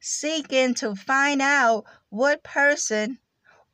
seeking 0.00 0.74
to 0.74 0.94
find 0.94 1.42
out 1.42 1.84
what 2.08 2.42
person 2.44 3.18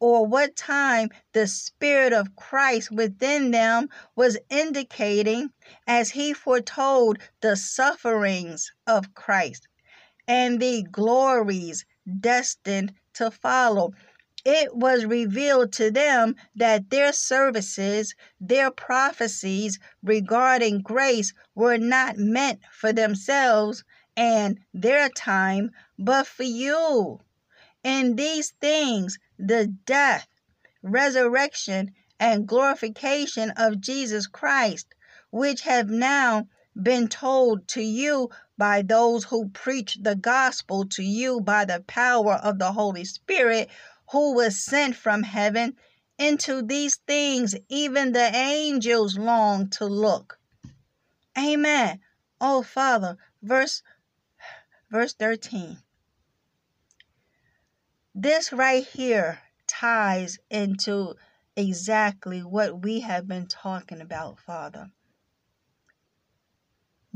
or 0.01 0.27
what 0.27 0.57
time 0.57 1.09
the 1.33 1.47
Spirit 1.47 2.13
of 2.13 2.35
Christ 2.37 2.91
within 2.91 3.51
them 3.51 3.89
was 4.17 4.39
indicating 4.49 5.51
as 5.87 6.11
he 6.11 6.33
foretold 6.33 7.19
the 7.41 7.57
sufferings 7.57 8.73
of 8.87 9.15
Christ 9.15 9.69
and 10.27 10.61
the 10.61 10.83
glories 10.83 11.85
destined 12.21 12.95
to 13.15 13.31
follow. 13.31 13.93
It 14.45 14.77
was 14.77 15.07
revealed 15.07 15.73
to 15.75 15.91
them 15.91 16.37
that 16.55 16.91
their 16.91 17.13
services, 17.13 18.15
their 18.41 18.71
prophecies 18.71 19.79
regarding 20.03 20.83
grace 20.83 21.33
were 21.55 21.79
not 21.79 22.19
meant 22.19 22.61
for 22.71 22.93
themselves 22.93 23.85
and 24.17 24.59
their 24.73 25.09
time, 25.09 25.71
but 25.99 26.27
for 26.27 26.43
you. 26.43 27.21
In 27.83 28.17
these 28.17 28.53
things, 28.61 29.19
the 29.39 29.67
death, 29.67 30.29
resurrection, 30.83 31.93
and 32.21 32.47
glorification 32.47 33.51
of 33.57 33.81
Jesus 33.81 34.27
Christ, 34.27 34.87
which 35.31 35.63
have 35.63 35.89
now 35.89 36.49
been 36.81 37.09
told 37.09 37.67
to 37.69 37.83
you 37.83 38.31
by 38.57 38.83
those 38.83 39.25
who 39.25 39.49
preach 39.49 39.99
the 40.01 40.15
gospel 40.15 40.85
to 40.85 41.03
you 41.03 41.41
by 41.41 41.65
the 41.65 41.81
power 41.87 42.35
of 42.35 42.59
the 42.59 42.73
Holy 42.73 43.05
Spirit 43.05 43.69
who 44.11 44.35
was 44.35 44.65
sent 44.65 44.97
from 44.97 45.23
heaven. 45.23 45.77
Into 46.17 46.63
these 46.63 46.97
things, 47.09 47.57
even 47.69 48.13
the 48.13 48.33
angels 48.33 49.19
long 49.19 49.69
to 49.71 49.85
look. 49.85 50.39
Amen. 51.37 51.99
Oh, 52.41 52.63
Father, 52.63 53.17
verse 53.43 53.83
verse 54.91 55.15
13. 55.15 55.79
This 58.15 58.53
right 58.53 58.87
here 58.87 59.41
ties 59.67 60.39
into 60.49 61.15
exactly 61.57 62.45
what 62.45 62.85
we 62.85 63.01
have 63.01 63.27
been 63.27 63.49
talking 63.49 64.01
about, 64.01 64.39
Father 64.39 64.91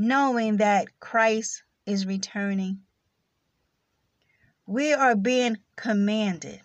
knowing 0.00 0.58
that 0.58 1.00
Christ 1.00 1.64
is 1.84 2.06
returning, 2.06 2.80
we 4.64 4.92
are 4.92 5.16
being 5.16 5.56
commanded 5.74 6.60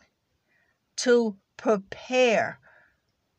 to 0.97 1.35
prepare 1.57 2.59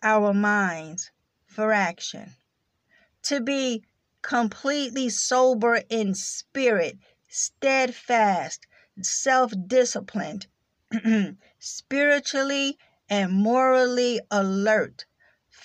our 0.03 0.35
minds 0.35 1.13
for 1.47 1.73
action, 1.73 2.35
to 3.23 3.41
be 3.41 3.85
completely 4.21 5.09
sober 5.09 5.81
in 5.89 6.13
spirit, 6.15 6.99
steadfast, 7.29 8.67
self 9.01 9.53
disciplined, 9.67 10.49
spiritually 11.61 12.77
and 13.09 13.33
morally 13.33 14.21
alert 14.29 15.05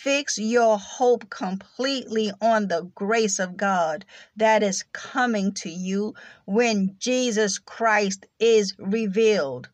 Fix 0.03 0.37
your 0.37 0.79
hope 0.79 1.29
completely 1.29 2.31
on 2.39 2.69
the 2.69 2.83
grace 2.95 3.37
of 3.37 3.57
God 3.57 4.05
that 4.37 4.63
is 4.63 4.83
coming 4.93 5.53
to 5.55 5.69
you 5.69 6.15
when 6.45 6.95
Jesus 6.99 7.59
Christ 7.59 8.25
is 8.39 8.73
revealed. 8.79 9.67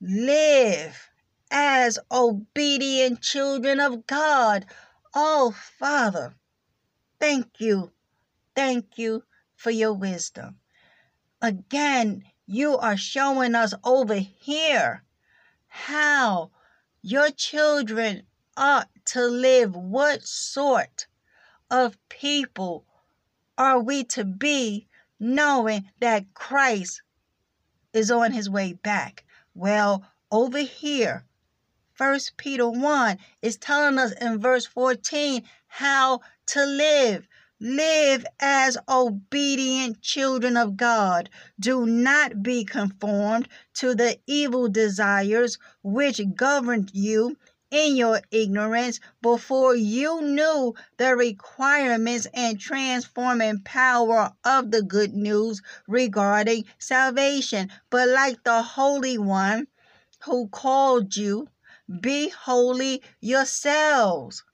Live 0.00 1.10
as 1.50 1.98
obedient 2.12 3.22
children 3.22 3.80
of 3.80 4.06
God. 4.06 4.66
Oh, 5.16 5.52
Father, 5.80 6.32
thank 7.18 7.58
you. 7.58 7.90
Thank 8.54 8.98
you 8.98 9.24
for 9.56 9.72
your 9.72 9.94
wisdom. 9.94 10.60
Again, 11.42 12.22
you 12.46 12.76
are 12.76 12.96
showing 12.96 13.56
us 13.56 13.74
over 13.82 14.14
here 14.14 15.02
how 15.66 16.52
your 17.02 17.30
children 17.30 18.22
ought 18.56 18.88
to 19.12 19.26
live. 19.26 19.74
What 19.74 20.22
sort 20.22 21.06
of 21.70 21.96
people 22.08 22.84
are 23.58 23.78
we 23.78 24.04
to 24.04 24.24
be 24.24 24.86
knowing 25.18 25.90
that 26.00 26.32
Christ 26.34 27.02
is 27.92 28.10
on 28.10 28.32
his 28.32 28.48
way 28.48 28.72
back? 28.72 29.24
Well, 29.54 30.04
over 30.30 30.60
here, 30.60 31.24
First 31.92 32.36
Peter 32.36 32.66
1 32.66 33.18
is 33.42 33.58
telling 33.58 33.98
us 33.98 34.12
in 34.12 34.40
verse 34.40 34.64
14 34.64 35.42
how 35.66 36.20
to 36.46 36.64
live. 36.64 37.28
Live 37.62 38.24
as 38.40 38.78
obedient 38.88 40.00
children 40.00 40.56
of 40.56 40.78
God. 40.78 41.28
Do 41.58 41.84
not 41.84 42.42
be 42.42 42.64
conformed 42.64 43.48
to 43.74 43.94
the 43.94 44.18
evil 44.26 44.68
desires 44.70 45.58
which 45.82 46.22
governed 46.34 46.90
you 46.94 47.36
in 47.70 47.96
your 47.96 48.20
ignorance 48.30 49.00
before 49.22 49.74
you 49.74 50.20
knew 50.22 50.74
the 50.96 51.14
requirements 51.14 52.26
and 52.34 52.58
transforming 52.58 53.60
power 53.60 54.32
of 54.44 54.70
the 54.70 54.82
good 54.82 55.14
news 55.14 55.62
regarding 55.86 56.64
salvation. 56.78 57.70
But 57.90 58.08
like 58.08 58.42
the 58.44 58.62
Holy 58.62 59.18
One 59.18 59.68
who 60.24 60.48
called 60.48 61.16
you, 61.16 61.48
be 62.00 62.28
holy 62.28 63.02
yourselves. 63.20 64.44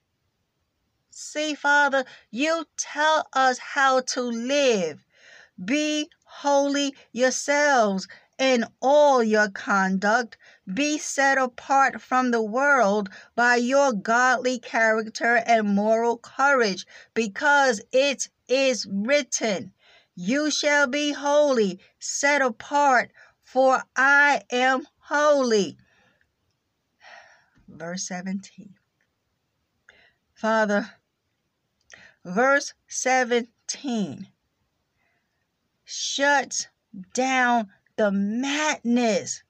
See, 1.09 1.55
Father, 1.55 2.05
you 2.29 2.65
tell 2.77 3.27
us 3.33 3.57
how 3.57 4.01
to 4.01 4.21
live. 4.21 5.03
Be 5.63 6.09
holy 6.25 6.95
yourselves 7.11 8.07
in 8.37 8.65
all 8.81 9.23
your 9.23 9.49
conduct. 9.49 10.37
Be 10.73 10.97
set 10.97 11.37
apart 11.37 12.01
from 12.01 12.31
the 12.31 12.41
world 12.41 13.09
by 13.35 13.55
your 13.55 13.93
godly 13.93 14.59
character 14.59 15.37
and 15.45 15.75
moral 15.75 16.17
courage, 16.17 16.85
because 17.13 17.81
it 17.93 18.27
is 18.49 18.85
written, 18.85 19.73
You 20.13 20.51
shall 20.51 20.87
be 20.87 21.13
holy, 21.13 21.79
set 21.99 22.41
apart, 22.41 23.11
for 23.41 23.83
I 23.95 24.43
am 24.51 24.85
holy. 24.99 25.77
Verse 27.67 28.07
17. 28.07 28.75
Father, 30.33 30.91
verse 32.25 32.73
17 32.87 34.27
shuts 35.85 36.67
down 37.13 37.71
the 37.95 38.11
madness 38.11 39.43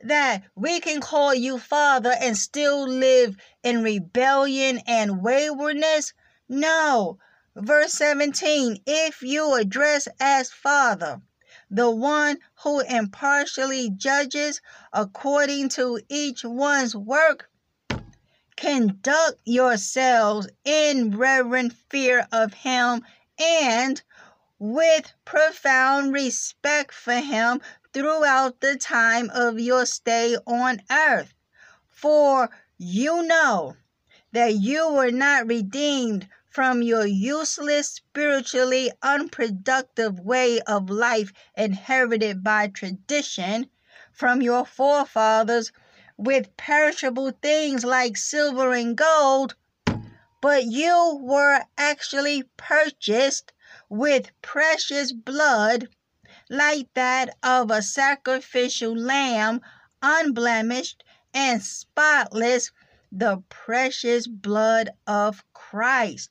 that 0.00 0.44
we 0.54 0.80
can 0.80 1.00
call 1.00 1.34
you 1.34 1.58
Father 1.58 2.14
and 2.20 2.36
still 2.36 2.86
live 2.86 3.36
in 3.62 3.82
rebellion 3.82 4.80
and 4.86 5.22
waywardness? 5.22 6.12
No. 6.48 7.18
Verse 7.56 7.92
17 7.94 8.82
If 8.86 9.22
you 9.22 9.54
address 9.54 10.08
as 10.20 10.50
Father, 10.50 11.20
the 11.70 11.90
one 11.90 12.38
who 12.62 12.80
impartially 12.80 13.90
judges 13.90 14.60
according 14.92 15.68
to 15.70 16.00
each 16.08 16.44
one's 16.44 16.94
work, 16.94 17.50
Conduct 18.60 19.40
yourselves 19.44 20.48
in 20.64 21.16
reverent 21.16 21.72
fear 21.90 22.26
of 22.32 22.52
him 22.52 23.04
and 23.38 24.02
with 24.58 25.12
profound 25.24 26.12
respect 26.12 26.92
for 26.92 27.20
him 27.20 27.60
throughout 27.98 28.60
the 28.60 28.76
time 28.76 29.28
of 29.34 29.58
your 29.58 29.84
stay 29.84 30.36
on 30.46 30.80
earth. 30.88 31.34
For 31.88 32.48
you 32.76 33.24
know 33.24 33.74
that 34.30 34.54
you 34.54 34.92
were 34.92 35.10
not 35.10 35.48
redeemed 35.48 36.28
from 36.48 36.80
your 36.80 37.04
useless, 37.04 37.88
spiritually 37.88 38.92
unproductive 39.02 40.20
way 40.20 40.60
of 40.60 40.88
life 40.88 41.32
inherited 41.56 42.44
by 42.44 42.68
tradition 42.68 43.68
from 44.12 44.42
your 44.42 44.64
forefathers 44.64 45.72
with 46.16 46.56
perishable 46.56 47.32
things 47.42 47.84
like 47.84 48.16
silver 48.16 48.74
and 48.74 48.96
gold, 48.96 49.56
but 50.40 50.66
you 50.66 51.18
were 51.20 51.62
actually 51.76 52.44
purchased 52.56 53.52
with 53.88 54.30
precious 54.40 55.10
blood 55.10 55.88
like 56.50 56.92
that 56.94 57.36
of 57.42 57.70
a 57.70 57.82
sacrificial 57.82 58.96
lamb, 58.96 59.60
unblemished 60.02 61.04
and 61.34 61.62
spotless, 61.62 62.70
the 63.12 63.42
precious 63.48 64.26
blood 64.26 64.90
of 65.06 65.44
Christ. 65.52 66.30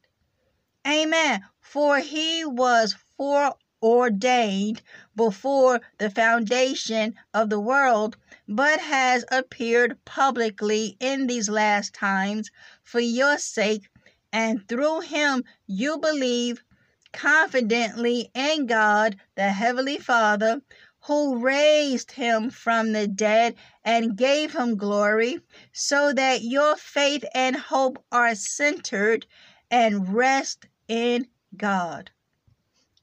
Amen. 0.87 1.43
For 1.61 1.99
he 1.99 2.45
was 2.45 2.95
foreordained 3.17 4.81
before 5.15 5.81
the 5.97 6.09
foundation 6.09 7.15
of 7.33 7.49
the 7.49 7.59
world 7.59 8.17
but 8.47 8.79
has 8.79 9.25
appeared 9.31 10.03
publicly 10.05 10.95
in 10.99 11.27
these 11.27 11.49
last 11.49 11.93
times 11.93 12.49
for 12.83 12.99
your 12.99 13.37
sake, 13.37 13.89
and 14.31 14.67
through 14.67 15.01
him 15.01 15.43
you 15.67 15.97
believe 15.97 16.63
confidently 17.11 18.29
in 18.33 18.65
God, 18.65 19.17
the 19.35 19.49
Heavenly 19.49 19.97
Father, 19.97 20.61
who 21.01 21.39
raised 21.39 22.11
him 22.11 22.49
from 22.49 22.91
the 22.91 23.07
dead 23.07 23.55
and 23.83 24.17
gave 24.17 24.53
him 24.53 24.75
glory, 24.77 25.39
so 25.71 26.13
that 26.13 26.41
your 26.41 26.75
faith 26.75 27.23
and 27.33 27.55
hope 27.55 28.03
are 28.11 28.35
centered 28.35 29.25
and 29.71 30.13
rest 30.13 30.65
in 30.87 31.27
God. 31.55 32.11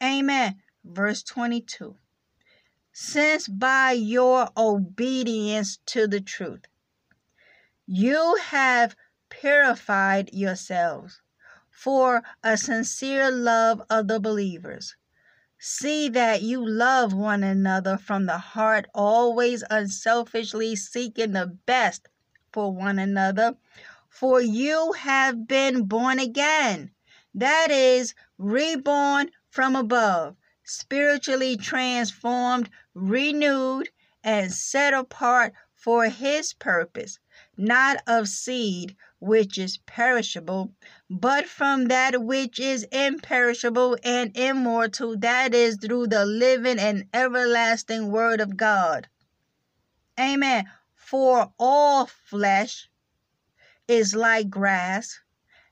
Amen. 0.02 0.62
Verse 0.84 1.22
22 1.22 1.96
since 2.96 3.48
by 3.48 3.90
your 3.90 4.48
obedience 4.56 5.78
to 5.84 6.06
the 6.06 6.20
truth 6.20 6.64
you 7.86 8.36
have 8.40 8.94
purified 9.28 10.32
yourselves 10.32 11.20
for 11.84 12.22
a 12.42 12.56
sincere 12.56 13.30
love 13.30 13.82
of 13.90 14.08
the 14.08 14.18
believers. 14.18 14.96
See 15.58 16.08
that 16.08 16.40
you 16.40 16.66
love 16.66 17.12
one 17.12 17.44
another 17.44 17.98
from 17.98 18.24
the 18.24 18.38
heart, 18.38 18.86
always 18.94 19.62
unselfishly 19.68 20.76
seeking 20.76 21.32
the 21.32 21.46
best 21.66 22.08
for 22.50 22.72
one 22.72 22.98
another. 22.98 23.58
For 24.08 24.40
you 24.40 24.92
have 24.92 25.46
been 25.46 25.84
born 25.84 26.18
again, 26.18 26.92
that 27.34 27.70
is, 27.70 28.14
reborn 28.38 29.30
from 29.50 29.76
above 29.76 30.36
spiritually 30.64 31.54
transformed, 31.58 32.70
renewed, 32.94 33.90
and 34.22 34.50
set 34.50 34.94
apart 34.94 35.52
for 35.74 36.06
His 36.06 36.54
purpose, 36.54 37.18
not 37.56 38.02
of 38.06 38.28
seed 38.28 38.96
which 39.18 39.58
is 39.58 39.78
perishable, 39.78 40.74
but 41.08 41.46
from 41.46 41.86
that 41.86 42.22
which 42.22 42.58
is 42.60 42.84
imperishable 42.92 43.96
and 44.04 44.36
immortal, 44.36 45.16
that 45.18 45.54
is, 45.54 45.76
through 45.76 46.06
the 46.06 46.26
living 46.26 46.78
and 46.78 47.06
everlasting 47.14 48.10
Word 48.10 48.40
of 48.40 48.56
God. 48.56 49.08
Amen. 50.18 50.64
For 50.94 51.52
all 51.58 52.06
flesh 52.06 52.88
is 53.88 54.14
like 54.14 54.48
grass 54.50 55.20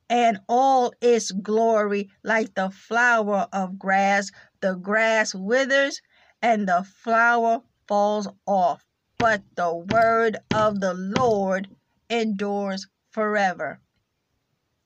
and 0.09 0.40
all 0.49 0.92
its 1.01 1.31
glory 1.31 2.11
like 2.23 2.55
the 2.55 2.71
flower 2.71 3.49
of 3.53 3.79
grass. 3.79 4.31
The 4.61 4.75
grass 4.75 5.35
withers 5.35 6.03
and 6.42 6.68
the 6.68 6.85
flower 6.85 7.62
falls 7.87 8.29
off, 8.47 8.85
but 9.22 9.40
the 9.54 9.72
word 9.72 10.37
of 10.52 10.80
the 10.80 10.94
Lord 10.94 11.68
endures 12.11 12.88
forever. 13.12 13.78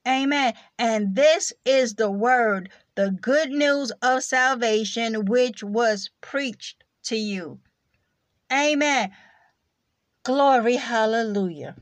Amen. 0.07 0.53
And 0.77 1.15
this 1.15 1.51
is 1.65 1.95
the 1.95 2.11
word, 2.11 2.69
the 2.93 3.09
good 3.19 3.49
news 3.49 3.91
of 4.03 4.23
salvation, 4.23 5.25
which 5.25 5.63
was 5.63 6.11
preached 6.21 6.83
to 7.05 7.15
you. 7.15 7.59
Amen. 8.53 9.11
Glory, 10.21 10.75
hallelujah. 10.75 11.75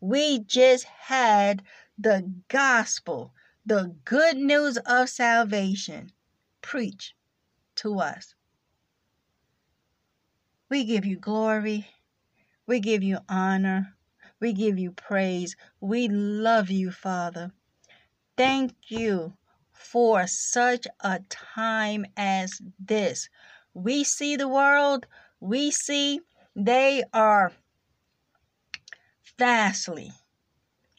We 0.00 0.38
just 0.38 0.84
had 0.84 1.62
the 1.98 2.32
gospel, 2.48 3.34
the 3.66 3.94
good 4.06 4.38
news 4.38 4.78
of 4.86 5.10
salvation, 5.10 6.10
preached 6.62 7.12
to 7.76 8.00
us. 8.00 8.34
We 10.72 10.84
give 10.84 11.04
you 11.04 11.16
glory. 11.16 11.86
We 12.66 12.80
give 12.80 13.02
you 13.02 13.18
honor. 13.28 13.94
We 14.40 14.54
give 14.54 14.78
you 14.78 14.92
praise. 14.92 15.54
We 15.82 16.08
love 16.08 16.70
you, 16.70 16.90
Father. 16.90 17.52
Thank 18.38 18.72
you 18.88 19.34
for 19.70 20.26
such 20.26 20.86
a 21.00 21.20
time 21.28 22.06
as 22.16 22.62
this 22.78 23.28
we 23.74 24.02
see 24.02 24.36
the 24.36 24.48
world, 24.48 25.06
we 25.40 25.70
see 25.70 26.20
they 26.56 27.04
are 27.12 27.52
fastly, 29.20 30.10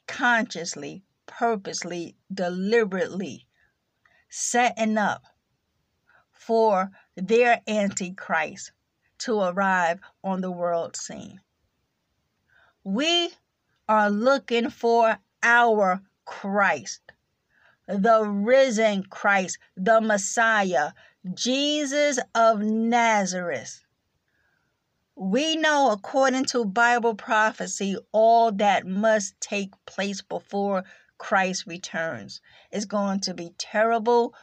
consciously, 0.06 1.02
purposely, 1.26 2.16
deliberately 2.32 3.48
setting 4.30 5.00
up 5.00 5.24
for 6.32 6.92
their 7.16 7.62
antichrist 7.68 8.72
to 9.20 9.40
arrive 9.40 10.00
on 10.24 10.42
the 10.42 10.52
world 10.52 10.96
scene. 10.96 11.40
We 12.84 13.32
are 13.88 14.10
looking 14.10 14.70
for 14.70 15.18
our 15.42 16.02
Christ, 16.26 17.02
the 17.88 18.24
risen 18.24 19.04
Christ, 19.04 19.58
the 19.76 20.02
Messiah, 20.02 20.92
Jesus 21.34 22.20
of 22.36 22.60
Nazareth. 22.60 23.84
We 25.16 25.56
know 25.56 25.92
according 25.92 26.46
to 26.46 26.66
Bible 26.66 27.16
prophecy 27.16 27.98
all 28.12 28.52
that 28.54 28.88
must 28.88 29.40
take 29.40 29.72
place 29.86 30.22
before 30.22 30.84
Christ 31.18 31.68
returns. 31.68 32.42
It's 32.72 32.86
going 32.86 33.20
to 33.22 33.34
be 33.34 33.54
terrible, 33.58 34.34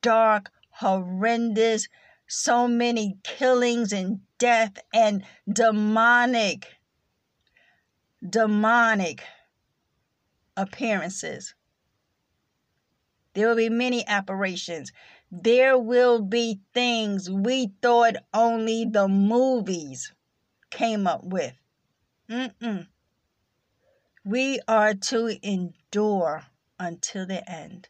dark, 0.00 0.50
horrendous, 0.70 1.88
so 2.26 2.66
many 2.66 3.18
killings 3.22 3.92
and 3.92 4.20
death 4.38 4.78
and 4.92 5.24
demonic 5.50 6.66
demonic 8.28 9.22
appearances. 10.56 11.54
There 13.34 13.48
will 13.48 13.56
be 13.56 13.68
many 13.68 14.06
apparitions. 14.06 14.92
There 15.30 15.76
will 15.76 16.22
be 16.22 16.60
things 16.72 17.28
we 17.28 17.72
thought 17.82 18.14
only 18.32 18.84
the 18.84 19.08
movies 19.08 20.12
came 20.70 21.06
up 21.06 21.24
with. 21.24 21.54
Mm-mm. 22.30 22.86
We 24.24 24.60
are 24.66 24.94
to 24.94 25.38
endure 25.46 26.46
until 26.78 27.26
the 27.26 27.48
end. 27.50 27.88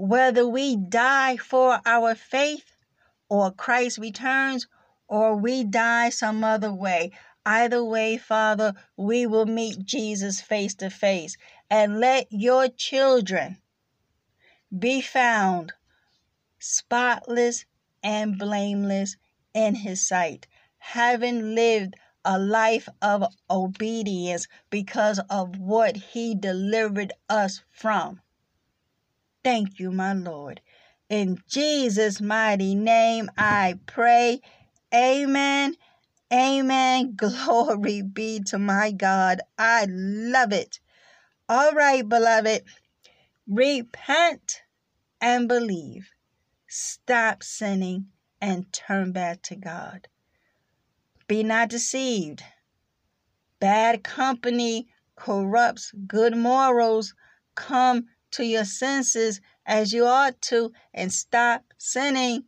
Whether 0.00 0.46
we 0.46 0.76
die 0.76 1.38
for 1.38 1.80
our 1.84 2.14
faith 2.14 2.70
or 3.28 3.50
Christ 3.50 3.98
returns 3.98 4.68
or 5.08 5.34
we 5.34 5.64
die 5.64 6.10
some 6.10 6.44
other 6.44 6.72
way, 6.72 7.10
either 7.44 7.82
way, 7.84 8.16
Father, 8.16 8.74
we 8.96 9.26
will 9.26 9.44
meet 9.44 9.84
Jesus 9.84 10.40
face 10.40 10.76
to 10.76 10.88
face. 10.88 11.36
And 11.68 11.98
let 11.98 12.28
your 12.30 12.68
children 12.68 13.60
be 14.78 15.00
found 15.00 15.72
spotless 16.60 17.64
and 18.00 18.38
blameless 18.38 19.16
in 19.52 19.74
his 19.74 20.06
sight, 20.06 20.46
having 20.78 21.56
lived 21.56 21.96
a 22.24 22.38
life 22.38 22.88
of 23.02 23.34
obedience 23.50 24.46
because 24.70 25.18
of 25.28 25.58
what 25.58 25.96
he 25.96 26.36
delivered 26.36 27.12
us 27.28 27.62
from. 27.68 28.20
Thank 29.44 29.78
you, 29.78 29.90
my 29.90 30.12
Lord. 30.12 30.60
In 31.08 31.38
Jesus' 31.48 32.20
mighty 32.20 32.74
name 32.74 33.30
I 33.38 33.78
pray. 33.86 34.40
Amen. 34.94 35.74
Amen. 36.32 37.14
Glory 37.16 38.02
be 38.02 38.40
to 38.46 38.58
my 38.58 38.90
God. 38.90 39.40
I 39.56 39.86
love 39.88 40.52
it. 40.52 40.80
All 41.48 41.72
right, 41.72 42.06
beloved. 42.06 42.64
Repent 43.46 44.62
and 45.20 45.48
believe. 45.48 46.10
Stop 46.66 47.42
sinning 47.42 48.08
and 48.40 48.70
turn 48.72 49.12
back 49.12 49.40
to 49.42 49.56
God. 49.56 50.08
Be 51.26 51.42
not 51.42 51.70
deceived. 51.70 52.42
Bad 53.60 54.04
company 54.04 54.88
corrupts 55.16 55.92
good 56.06 56.36
morals. 56.36 57.14
Come 57.54 58.06
to 58.32 58.44
your 58.44 58.64
senses 58.64 59.40
as 59.66 59.92
you 59.92 60.06
ought 60.06 60.40
to 60.42 60.72
and 60.94 61.12
stop 61.12 61.64
sinning. 61.76 62.44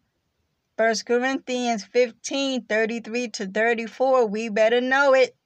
1 0.76 0.94
Corinthians 1.06 1.84
15 1.84 2.64
33 2.64 3.28
to 3.28 3.46
34. 3.46 4.26
We 4.26 4.48
better 4.48 4.80
know 4.80 5.14
it. 5.14 5.36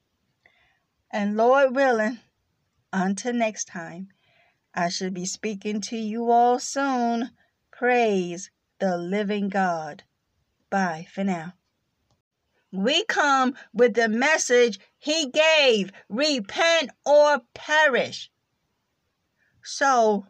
And 1.11 1.37
Lord 1.37 1.75
willing, 1.75 2.21
until 2.93 3.33
next 3.33 3.67
time, 3.67 4.09
I 4.75 4.89
should 4.89 5.15
be 5.15 5.27
speaking 5.27 5.81
to 5.83 5.97
you 5.97 6.31
all 6.31 6.59
soon. 6.59 7.31
Praise 7.71 8.51
the 8.79 8.97
living 8.97 9.49
God. 9.49 10.05
Bye 10.71 11.07
for 11.13 11.25
now. 11.25 11.55
We 12.73 13.05
come 13.05 13.55
with 13.73 13.95
the 13.95 14.09
message 14.09 14.81
he 14.99 15.31
gave 15.31 15.93
repent 16.09 16.91
or 17.07 17.43
perish. 17.55 18.31
So, 19.65 20.27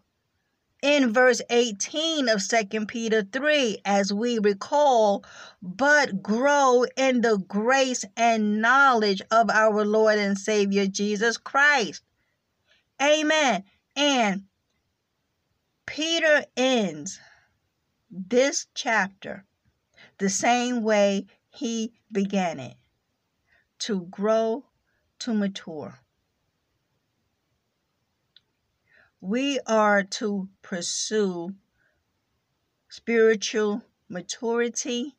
in 0.81 1.13
verse 1.13 1.41
18 1.51 2.29
of 2.29 2.41
2 2.47 2.87
Peter 2.87 3.23
3, 3.23 3.79
as 3.85 4.13
we 4.13 4.39
recall, 4.39 5.25
but 5.61 6.23
grow 6.23 6.85
in 6.97 7.21
the 7.21 7.39
grace 7.39 8.05
and 8.17 8.61
knowledge 8.63 9.23
of 9.31 9.51
our 9.51 9.85
Lord 9.85 10.19
and 10.19 10.39
Savior 10.39 10.87
Jesus 10.87 11.37
Christ. 11.37 12.03
Amen. 13.03 13.65
And 13.97 14.45
Peter 15.87 16.45
ends 16.57 17.19
this 18.11 18.67
chapter 18.75 19.45
the 20.19 20.29
same 20.29 20.83
way 20.83 21.27
he 21.49 21.93
began 22.13 22.61
it 22.61 22.77
to 23.81 24.03
grow 24.03 24.65
to 25.19 25.35
mature. 25.35 26.04
We 29.25 29.59
are 29.67 30.03
to 30.03 30.47
pursue 30.61 31.55
spiritual 32.91 33.83
maturity 34.07 35.17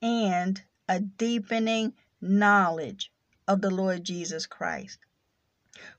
and 0.00 0.62
a 0.88 1.00
deepening 1.00 1.92
knowledge 2.20 3.10
of 3.48 3.60
the 3.60 3.70
Lord 3.70 4.04
Jesus 4.04 4.46
Christ 4.46 5.00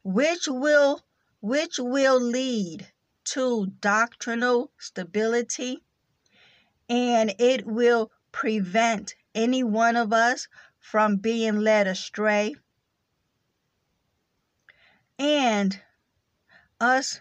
which 0.06 0.48
will 0.48 1.04
which 1.41 1.78
will 1.78 2.17
lead 2.17 2.88
to 3.26 3.67
doctrinal 3.82 4.72
stability 4.78 5.84
and 6.88 7.36
it 7.39 7.65
will 7.65 8.10
prevent 8.32 9.15
any 9.36 9.63
one 9.63 9.98
of 9.98 10.13
us 10.13 10.48
from 10.80 11.17
being 11.17 11.58
led 11.60 11.88
astray 11.88 12.56
and 15.19 15.82
us 16.80 17.19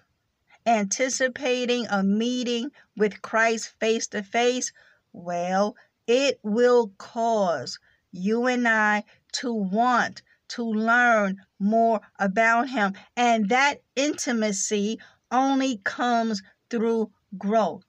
anticipating 0.68 1.86
a 1.88 2.02
meeting 2.02 2.70
with 2.94 3.22
Christ 3.22 3.72
face 3.80 4.06
to 4.08 4.22
face, 4.22 4.70
well, 5.14 5.74
it 6.06 6.38
will 6.42 6.92
cause 6.98 7.78
you 8.12 8.46
and 8.46 8.68
I 8.68 9.04
to 9.32 9.52
want 9.52 10.20
to 10.48 10.62
learn 10.62 11.38
more 11.58 12.00
about 12.18 12.68
Him. 12.68 12.92
And 13.16 13.48
that 13.48 13.80
intimacy 13.96 15.00
only 15.30 15.78
comes 15.84 16.42
through 16.68 17.12
growth. 17.38 17.84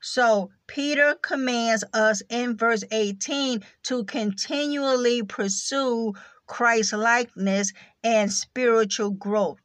So, 0.00 0.50
Peter 0.66 1.16
commands 1.22 1.82
us 1.94 2.22
in 2.28 2.58
verse 2.58 2.84
18 2.90 3.64
to 3.84 4.04
continually 4.04 5.22
pursue 5.22 6.12
Christ 6.46 6.92
likeness 6.92 7.72
and 8.04 8.30
spiritual 8.30 9.10
growth. 9.12 9.60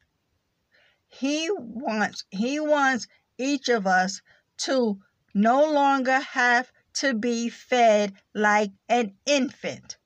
He 1.20 1.48
wants 1.52 2.26
he 2.32 2.60
wants 2.60 3.06
each 3.38 3.70
of 3.70 3.86
us 3.86 4.22
to 4.66 5.00
no 5.34 5.72
longer 5.72 6.20
have 6.20 6.72
to 6.96 7.14
be 7.14 7.50
fed 7.50 8.14
like 8.34 8.72
an 8.90 9.16
infant, 9.28 9.98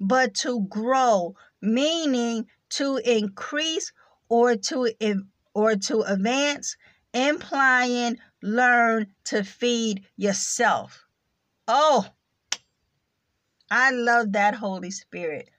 but 0.00 0.34
to 0.36 0.62
grow, 0.62 1.36
meaning 1.60 2.48
to 2.70 2.96
increase 2.96 3.92
or 4.30 4.56
to 4.56 4.90
or 5.52 5.76
to 5.76 6.00
advance, 6.00 6.76
implying 7.12 8.18
learn 8.40 9.14
to 9.24 9.44
feed 9.44 10.06
yourself. 10.16 11.04
Oh, 11.66 12.06
I 13.70 13.90
love 13.90 14.32
that 14.32 14.54
Holy 14.54 14.90
Spirit. 14.92 15.50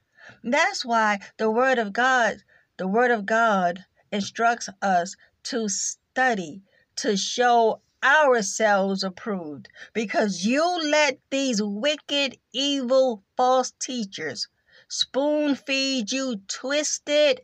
That's 0.44 0.84
why 0.84 1.20
the 1.38 1.52
Word 1.52 1.78
of 1.78 1.94
God, 1.94 2.44
the 2.78 2.88
Word 2.88 3.12
of 3.12 3.28
God 3.28 3.86
instructs 4.12 4.70
us 4.82 5.16
to 5.44 5.68
study, 5.70 6.62
to 6.96 7.16
show 7.18 7.82
ourselves 8.04 9.04
approved, 9.04 9.70
because 9.94 10.46
you 10.46 10.64
let 10.90 11.20
these 11.30 11.62
wicked, 11.62 12.38
evil, 12.54 13.24
false 13.36 13.72
teachers 13.80 14.48
spoon 14.90 15.56
feed 15.56 16.12
you 16.12 16.42
twisted 16.48 17.42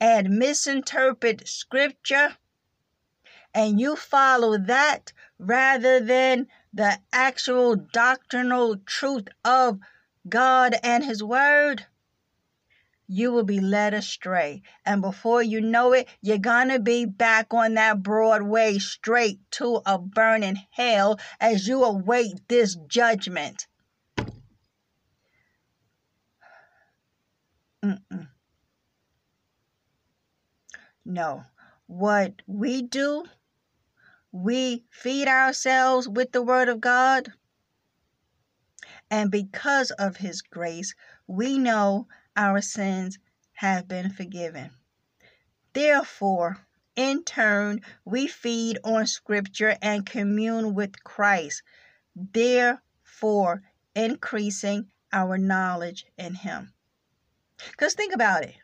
and 0.00 0.30
misinterpret 0.30 1.46
scripture, 1.46 2.36
and 3.52 3.78
you 3.78 3.94
follow 3.96 4.56
that 4.56 5.12
rather 5.38 6.00
than 6.00 6.46
the 6.72 6.98
actual 7.12 7.76
doctrinal 7.76 8.76
truth 8.86 9.28
of 9.44 9.78
God 10.28 10.74
and 10.82 11.04
His 11.04 11.22
Word, 11.22 11.84
you 13.12 13.32
will 13.32 13.42
be 13.42 13.58
led 13.58 13.92
astray. 13.92 14.62
And 14.86 15.02
before 15.02 15.42
you 15.42 15.60
know 15.60 15.92
it, 15.92 16.06
you're 16.22 16.38
going 16.38 16.68
to 16.68 16.78
be 16.78 17.06
back 17.06 17.52
on 17.52 17.74
that 17.74 18.04
Broadway 18.04 18.78
straight 18.78 19.40
to 19.52 19.82
a 19.84 19.98
burning 19.98 20.62
hell 20.70 21.18
as 21.40 21.66
you 21.66 21.82
await 21.82 22.46
this 22.46 22.76
judgment. 22.86 23.66
Mm-mm. 27.84 28.28
No. 31.04 31.42
What 31.88 32.34
we 32.46 32.82
do, 32.82 33.24
we 34.30 34.84
feed 34.88 35.26
ourselves 35.26 36.08
with 36.08 36.30
the 36.30 36.42
Word 36.42 36.68
of 36.68 36.80
God. 36.80 37.32
And 39.10 39.32
because 39.32 39.90
of 39.90 40.18
His 40.18 40.42
grace, 40.42 40.94
we 41.26 41.58
know 41.58 42.06
our 42.40 42.62
sins 42.62 43.18
have 43.52 43.86
been 43.86 44.08
forgiven. 44.08 44.70
Therefore, 45.74 46.56
in 46.96 47.22
turn, 47.22 47.82
we 48.06 48.26
feed 48.26 48.78
on 48.82 49.06
Scripture 49.06 49.76
and 49.82 50.06
commune 50.06 50.74
with 50.74 51.04
Christ, 51.04 51.62
therefore, 52.16 53.62
increasing 53.94 54.90
our 55.12 55.36
knowledge 55.36 56.06
in 56.16 56.34
Him. 56.34 56.72
Because 57.72 57.92
think 57.92 58.14
about 58.14 58.44
it 58.44 58.54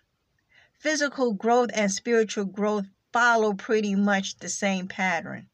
physical 0.78 1.34
growth 1.34 1.68
and 1.74 1.92
spiritual 1.92 2.46
growth 2.46 2.86
follow 3.12 3.52
pretty 3.52 3.94
much 3.94 4.38
the 4.38 4.48
same 4.48 4.88
pattern. 4.88 5.48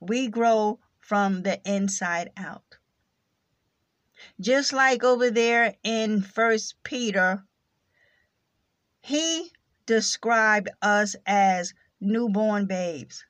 We 0.00 0.28
grow 0.28 0.80
from 0.98 1.42
the 1.42 1.60
inside 1.66 2.30
out. 2.38 2.78
Just 4.40 4.72
like 4.72 5.04
over 5.04 5.30
there 5.30 5.76
in 5.84 6.20
First 6.22 6.74
Peter, 6.82 7.44
he 9.00 9.52
described 9.86 10.70
us 10.82 11.14
as 11.26 11.72
newborn 12.00 12.66
babes. 12.66 13.24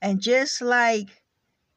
And 0.00 0.20
just 0.20 0.60
like 0.60 1.22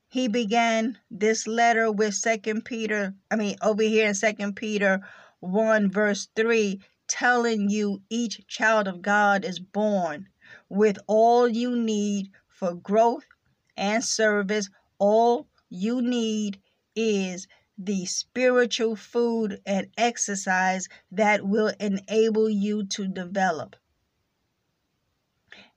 he 0.10 0.28
began 0.28 0.98
this 1.12 1.46
letter 1.48 1.92
with 1.92 2.16
second 2.16 2.64
peter 2.64 3.14
i 3.30 3.36
mean 3.36 3.58
over 3.62 3.84
here 3.84 4.08
in 4.08 4.16
second 4.16 4.56
peter 4.56 5.02
1 5.42 5.92
verse 5.92 6.30
3 6.36 6.80
telling 7.08 7.70
you 7.70 8.02
each 8.10 8.46
child 8.48 8.88
of 8.88 9.02
god 9.02 9.44
is 9.44 9.60
born 9.60 10.28
with 10.70 10.98
all 11.08 11.48
you 11.48 11.76
need 11.76 12.32
for 12.48 12.74
growth 12.74 13.26
and 13.76 14.04
service 14.04 14.70
all 14.98 15.48
you 15.70 16.02
need 16.02 16.60
is 16.96 17.48
the 17.78 18.06
spiritual 18.06 18.96
food 18.96 19.62
and 19.66 19.88
exercise 19.98 20.88
that 21.12 21.46
will 21.46 21.72
enable 21.80 22.50
you 22.50 22.86
to 22.86 23.08
develop. 23.08 23.76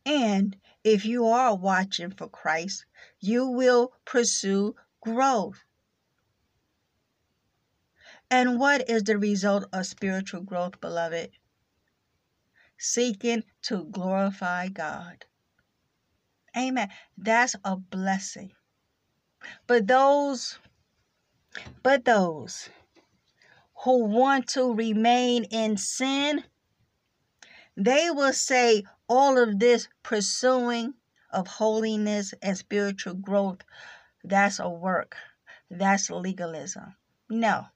And 0.07 0.57
if 0.83 1.05
you 1.05 1.27
are 1.27 1.55
watching 1.55 2.11
for 2.11 2.29
Christ, 2.29 2.87
you 3.21 3.47
will 3.47 3.93
pursue 4.05 4.75
growth. 5.03 5.63
And 8.31 8.59
what 8.59 8.89
is 8.89 9.03
the 9.03 9.19
result 9.19 9.67
of 9.73 9.87
spiritual 9.87 10.43
growth, 10.43 10.81
beloved? 10.81 11.31
Seeking 12.79 13.45
to 13.63 13.85
glorify 13.85 14.69
God. 14.69 15.27
Amen. 16.57 16.89
That's 17.19 17.57
a 17.65 17.77
blessing. 17.77 18.53
But 19.67 19.87
those 19.87 20.59
but 21.83 22.05
those 22.05 22.69
who 23.85 24.05
want 24.05 24.49
to 24.49 24.75
remain 24.75 25.45
in 25.45 25.77
sin, 25.77 26.45
they 27.77 28.11
will 28.11 28.33
say 28.33 28.85
all 29.09 29.39
of 29.39 29.59
this 29.59 29.89
pursuing 30.03 30.95
of 31.33 31.47
holiness 31.47 32.35
and 32.43 32.57
spiritual 32.57 33.15
growth, 33.15 33.63
that's 34.23 34.59
a 34.59 34.69
work. 34.69 35.17
That's 35.71 36.11
legalism. 36.11 36.95
No. 37.29 37.67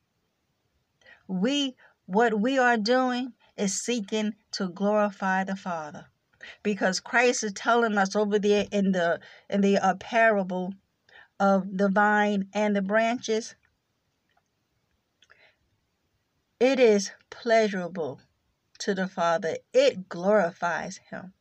We 1.27 1.77
what 2.07 2.39
we 2.39 2.59
are 2.59 2.77
doing 2.77 3.33
is 3.57 3.81
seeking 3.81 4.35
to 4.53 4.69
glorify 4.69 5.45
the 5.45 5.57
Father. 5.57 6.07
Because 6.63 7.01
Christ 7.01 7.45
is 7.45 7.53
telling 7.55 7.97
us 7.97 8.15
over 8.15 8.39
there 8.39 8.67
in 8.71 8.93
the 8.93 9.21
in 9.49 9.63
the 9.63 9.79
uh, 9.79 9.95
parable 9.95 10.75
of 11.41 11.79
the 11.79 11.89
vine 11.89 12.49
and 12.53 12.77
the 12.77 12.83
branches 12.83 13.55
it 16.65 16.81
is 16.81 17.11
pleasurable 17.31 18.21
to 18.79 18.95
the 18.95 19.07
Father, 19.07 19.59
it 19.73 20.09
glorifies 20.09 20.99
Him 21.11 21.33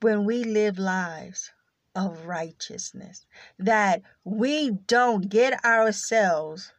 when 0.00 0.24
we 0.24 0.44
live 0.44 0.78
lives 0.78 1.50
of 1.94 2.26
righteousness, 2.26 3.26
that 3.58 4.02
we 4.24 4.70
don't 4.70 5.28
get 5.28 5.64
ourselves 5.64 6.72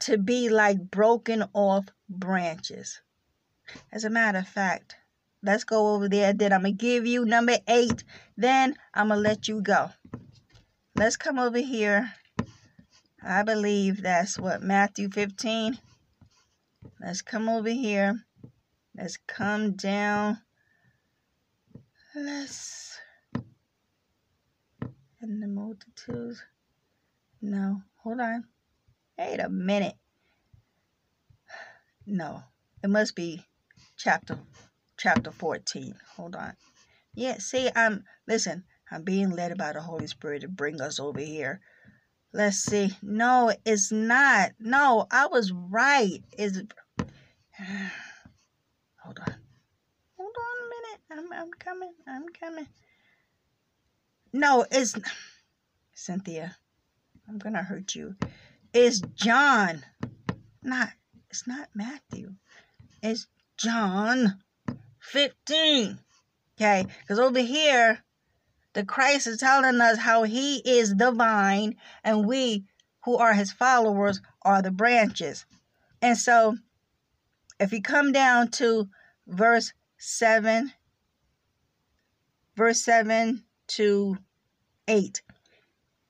to 0.00 0.16
be 0.16 0.48
like 0.48 0.90
broken 0.90 1.44
off 1.52 1.86
branches. 2.08 3.00
As 3.92 4.04
a 4.04 4.10
matter 4.10 4.38
of 4.38 4.48
fact, 4.48 4.96
let's 5.42 5.64
go 5.64 5.94
over 5.94 6.08
there. 6.08 6.32
Then 6.32 6.52
I'm 6.52 6.62
going 6.62 6.76
to 6.76 6.80
give 6.80 7.06
you 7.06 7.24
number 7.24 7.58
eight. 7.68 8.04
Then 8.36 8.76
I'm 8.92 9.08
going 9.08 9.22
to 9.22 9.28
let 9.28 9.48
you 9.48 9.60
go. 9.60 9.90
Let's 10.96 11.16
come 11.16 11.38
over 11.38 11.58
here 11.58 12.12
I 13.26 13.42
believe 13.42 14.02
that's 14.02 14.38
what 14.38 14.62
Matthew 14.62 15.08
15. 15.08 15.78
Let's 17.00 17.22
come 17.22 17.48
over 17.48 17.70
here. 17.70 18.20
Let's 18.94 19.16
come 19.16 19.72
down. 19.72 20.42
Let's. 22.14 22.98
In 25.22 25.40
the 25.40 25.48
multitudes. 25.48 26.42
No, 27.40 27.80
hold 28.02 28.20
on. 28.20 28.44
Wait 29.18 29.40
a 29.40 29.48
minute. 29.48 29.94
No, 32.06 32.42
it 32.82 32.90
must 32.90 33.16
be 33.16 33.46
chapter 33.96 34.38
chapter 34.98 35.30
14. 35.30 35.94
Hold 36.16 36.36
on. 36.36 36.56
Yeah, 37.14 37.38
see, 37.38 37.70
I'm 37.74 38.04
listen, 38.28 38.64
I'm 38.90 39.02
being 39.02 39.30
led 39.30 39.56
by 39.56 39.72
the 39.72 39.80
Holy 39.80 40.08
Spirit 40.08 40.40
to 40.40 40.48
bring 40.48 40.82
us 40.82 41.00
over 41.00 41.20
here 41.20 41.62
Let's 42.34 42.56
see. 42.56 42.90
No, 43.00 43.54
it's 43.64 43.92
not. 43.92 44.50
No, 44.58 45.06
I 45.08 45.28
was 45.28 45.52
right. 45.52 46.18
Is 46.36 46.56
Hold 48.98 49.20
on. 49.20 49.34
Hold 50.18 50.34
on 50.40 50.56
a 50.58 50.68
minute. 50.68 51.00
I'm 51.12 51.32
I'm 51.32 51.52
coming. 51.52 51.92
I'm 52.08 52.28
coming. 52.28 52.66
No, 54.32 54.66
it's 54.68 54.96
Cynthia. 55.94 56.56
I'm 57.28 57.38
gonna 57.38 57.62
hurt 57.62 57.94
you. 57.94 58.16
It's 58.72 59.00
John. 59.14 59.84
Not 60.60 60.88
it's 61.30 61.46
not 61.46 61.68
Matthew. 61.72 62.32
It's 63.00 63.28
John 63.56 64.40
15. 64.98 66.00
Okay, 66.58 66.86
because 67.00 67.20
over 67.20 67.38
here 67.38 68.03
the 68.74 68.84
Christ 68.84 69.26
is 69.26 69.38
telling 69.38 69.80
us 69.80 69.98
how 69.98 70.24
he 70.24 70.58
is 70.58 70.94
the 70.96 71.10
vine 71.10 71.76
and 72.02 72.26
we 72.26 72.64
who 73.04 73.16
are 73.16 73.32
his 73.32 73.52
followers 73.52 74.20
are 74.42 74.62
the 74.62 74.70
branches. 74.70 75.46
And 76.02 76.18
so 76.18 76.56
if 77.58 77.72
you 77.72 77.80
come 77.80 78.12
down 78.12 78.50
to 78.52 78.88
verse 79.26 79.72
7 79.98 80.72
verse 82.56 82.82
7 82.82 83.42
to 83.68 84.18
8 84.86 85.22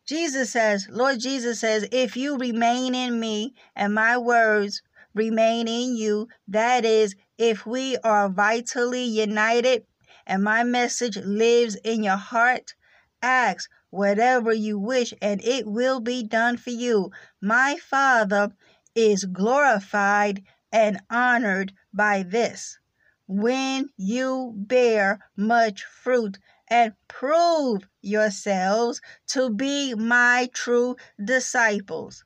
Jesus 0.06 0.50
says, 0.50 0.86
Lord 0.90 1.18
Jesus 1.18 1.60
says, 1.60 1.88
if 1.90 2.16
you 2.16 2.36
remain 2.36 2.94
in 2.94 3.18
me 3.18 3.54
and 3.74 3.94
my 3.94 4.18
words 4.18 4.82
remain 5.14 5.66
in 5.66 5.96
you, 5.96 6.28
that 6.48 6.84
is, 6.84 7.14
if 7.38 7.64
we 7.64 7.96
are 7.98 8.28
vitally 8.28 9.04
united 9.04 9.86
and 10.26 10.42
my 10.42 10.64
message 10.64 11.16
lives 11.16 11.76
in 11.76 12.02
your 12.02 12.16
heart, 12.16 12.74
ask 13.22 13.70
whatever 13.90 14.52
you 14.52 14.78
wish 14.78 15.14
and 15.22 15.42
it 15.44 15.66
will 15.66 16.00
be 16.00 16.22
done 16.22 16.56
for 16.56 16.70
you. 16.70 17.10
My 17.40 17.76
Father 17.76 18.52
is 18.94 19.24
glorified 19.24 20.42
and 20.72 21.00
honored 21.10 21.72
by 21.92 22.22
this. 22.22 22.78
When 23.26 23.88
you 23.96 24.52
bear 24.56 25.20
much 25.36 25.84
fruit 25.84 26.38
and 26.68 26.94
prove 27.08 27.86
yourselves 28.02 29.00
to 29.28 29.50
be 29.50 29.94
my 29.94 30.50
true 30.52 30.96
disciples. 31.22 32.24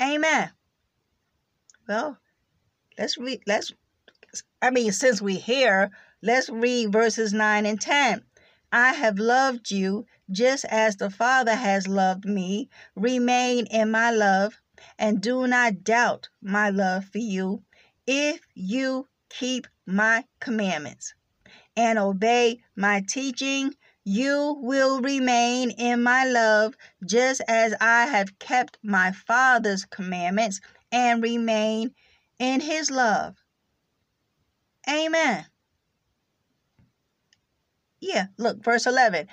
Amen. 0.00 0.50
Well, 1.88 2.18
let's 2.98 3.18
read 3.18 3.42
let's 3.46 3.72
I 4.60 4.70
mean 4.70 4.92
since 4.92 5.20
we're 5.20 5.38
here 5.38 5.90
Let's 6.24 6.48
read 6.48 6.92
verses 6.92 7.32
9 7.32 7.66
and 7.66 7.80
10. 7.80 8.22
I 8.70 8.92
have 8.92 9.18
loved 9.18 9.72
you 9.72 10.06
just 10.30 10.64
as 10.66 10.94
the 10.96 11.10
Father 11.10 11.56
has 11.56 11.88
loved 11.88 12.24
me. 12.24 12.70
Remain 12.94 13.66
in 13.66 13.90
my 13.90 14.12
love 14.12 14.60
and 14.96 15.20
do 15.20 15.48
not 15.48 15.82
doubt 15.82 16.28
my 16.40 16.70
love 16.70 17.06
for 17.06 17.18
you 17.18 17.64
if 18.06 18.40
you 18.54 19.08
keep 19.30 19.66
my 19.84 20.24
commandments 20.38 21.12
and 21.76 21.98
obey 21.98 22.62
my 22.76 23.02
teaching. 23.08 23.74
You 24.04 24.56
will 24.60 25.00
remain 25.00 25.72
in 25.72 26.04
my 26.04 26.24
love 26.24 26.76
just 27.04 27.40
as 27.48 27.74
I 27.80 28.06
have 28.06 28.38
kept 28.38 28.78
my 28.80 29.10
Father's 29.10 29.84
commandments 29.86 30.60
and 30.92 31.20
remain 31.20 31.94
in 32.38 32.60
his 32.60 32.92
love. 32.92 33.36
Amen. 34.88 35.46
Yeah, 38.02 38.26
look, 38.36 38.64
verse 38.64 38.84
11. 38.86 39.28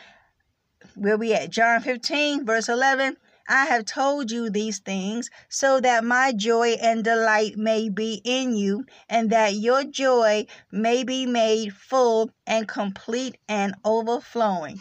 Where 0.94 1.18
we 1.18 1.34
at? 1.34 1.50
John 1.50 1.82
15, 1.82 2.46
verse 2.46 2.70
11. 2.70 3.18
I 3.48 3.66
have 3.66 3.86
told 3.86 4.30
you 4.30 4.52
these 4.52 4.78
things 4.78 5.32
so 5.50 5.80
that 5.80 6.04
my 6.04 6.34
joy 6.34 6.74
and 6.80 7.04
delight 7.04 7.58
may 7.58 7.90
be 7.90 8.22
in 8.24 8.56
you, 8.56 8.86
and 9.10 9.32
that 9.32 9.56
your 9.56 9.84
joy 9.84 10.46
may 10.72 11.04
be 11.04 11.26
made 11.26 11.74
full 11.74 12.30
and 12.46 12.68
complete 12.68 13.40
and 13.48 13.74
overflowing. 13.84 14.80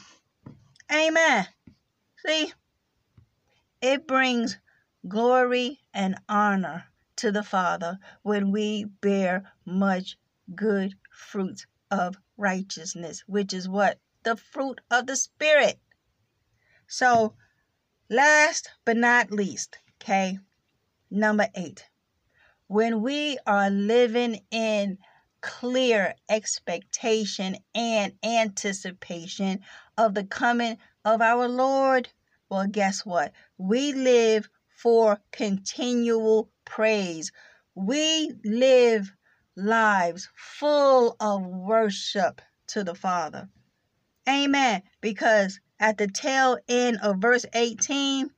Amen. 0.93 1.47
See, 2.27 2.53
it 3.81 4.07
brings 4.07 4.59
glory 5.09 5.81
and 5.95 6.21
honor 6.29 6.85
to 7.17 7.33
the 7.33 7.43
Father 7.43 7.99
when 8.23 8.53
we 8.53 8.85
bear 8.85 9.51
much 9.65 10.19
good 10.55 10.95
fruit 11.11 11.65
of 11.91 12.19
righteousness, 12.39 13.23
which 13.27 13.53
is 13.53 13.69
what? 13.69 13.99
The 14.23 14.37
fruit 14.37 14.81
of 14.91 15.07
the 15.07 15.17
Spirit. 15.17 15.79
So, 16.87 17.35
Last 18.11 18.71
but 18.87 18.97
not 18.97 19.31
least, 19.31 19.77
okay, 20.01 20.39
number 21.11 21.49
eight. 21.55 21.85
When 22.67 23.03
we 23.03 23.37
are 23.47 23.69
living 23.69 24.47
in 24.51 24.97
clear 25.43 26.15
expectation 26.31 27.59
and 27.75 28.15
anticipation 28.25 29.61
of 29.99 30.15
the 30.15 30.25
coming 30.25 30.79
of 31.05 31.21
our 31.21 31.49
Lord, 31.49 32.09
well, 32.49 32.67
guess 32.67 33.05
what? 33.05 33.35
We 33.59 33.93
live 33.93 34.49
for 34.71 35.21
continual 35.33 36.51
praise. 36.65 37.31
We 37.75 38.33
live 38.43 39.15
lives 39.59 40.29
full 40.37 41.17
of 41.21 41.45
worship 41.45 42.41
to 42.69 42.85
the 42.85 42.95
Father. 42.95 43.49
Amen. 44.29 44.83
Because 45.01 45.61
at 45.81 45.99
the 45.99 46.07
tail 46.07 46.59
end 46.69 46.99
of 47.03 47.19
verse 47.19 47.45
18, 47.53 48.31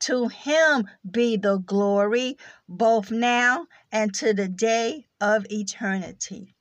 to 0.00 0.28
him 0.28 0.88
be 1.10 1.36
the 1.36 1.58
glory 1.58 2.36
both 2.68 3.10
now 3.10 3.66
and 3.92 4.14
to 4.14 4.32
the 4.32 4.48
day 4.48 5.06
of 5.20 5.46
eternity. 5.50 6.54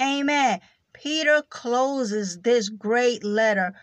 Amen. 0.00 0.60
Peter 0.92 1.42
closes 1.48 2.40
this 2.40 2.68
great 2.68 3.24
letter 3.24 3.74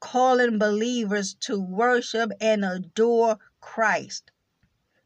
calling 0.00 0.58
believers 0.58 1.34
to 1.34 1.60
worship 1.60 2.32
and 2.40 2.64
adore 2.64 3.38
Christ. 3.60 4.30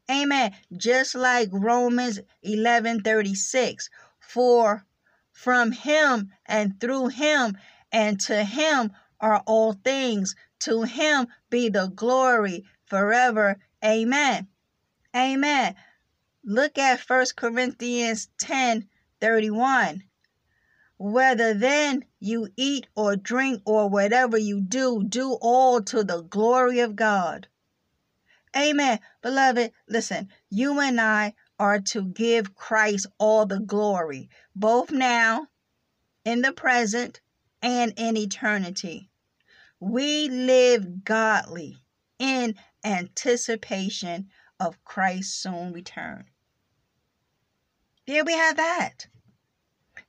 Amen. 0.09 0.53
Just 0.77 1.15
like 1.15 1.49
Romans 1.51 2.19
11:36, 2.43 3.89
for 4.35 4.85
from 5.31 5.71
him 5.71 6.29
and 6.45 6.77
through 6.81 7.07
him 7.07 7.57
and 7.89 8.19
to 8.19 8.43
him 8.43 8.91
are 9.21 9.41
all 9.45 9.71
things. 9.71 10.35
To 10.59 10.83
him 10.83 11.27
be 11.49 11.69
the 11.69 11.87
glory 11.87 12.65
forever. 12.85 13.57
Amen. 13.81 14.49
Amen. 15.15 15.75
Look 16.43 16.77
at 16.77 16.99
1 16.99 17.25
Corinthians 17.37 18.27
10 18.37 18.89
31. 19.21 20.03
Whether 20.97 21.53
then 21.53 22.03
you 22.19 22.49
eat 22.57 22.87
or 22.93 23.15
drink 23.15 23.61
or 23.63 23.87
whatever 23.87 24.37
you 24.37 24.59
do, 24.59 25.01
do 25.07 25.37
all 25.39 25.81
to 25.83 26.03
the 26.03 26.23
glory 26.23 26.81
of 26.81 26.97
God. 26.97 27.47
Amen. 28.53 28.99
Beloved, 29.21 29.71
listen, 29.87 30.27
you 30.49 30.77
and 30.81 30.99
I 30.99 31.35
are 31.59 31.79
to 31.79 32.03
give 32.03 32.55
Christ 32.55 33.07
all 33.17 33.45
the 33.45 33.59
glory, 33.59 34.29
both 34.55 34.91
now, 34.91 35.47
in 36.23 36.41
the 36.41 36.51
present, 36.51 37.21
and 37.61 37.93
in 37.97 38.17
eternity. 38.17 39.09
We 39.79 40.29
live 40.29 41.03
godly 41.03 41.77
in 42.19 42.55
anticipation 42.83 44.29
of 44.59 44.83
Christ's 44.83 45.35
soon 45.35 45.73
return. 45.73 46.25
There 48.07 48.23
we 48.23 48.33
have 48.33 48.57
that. 48.57 49.07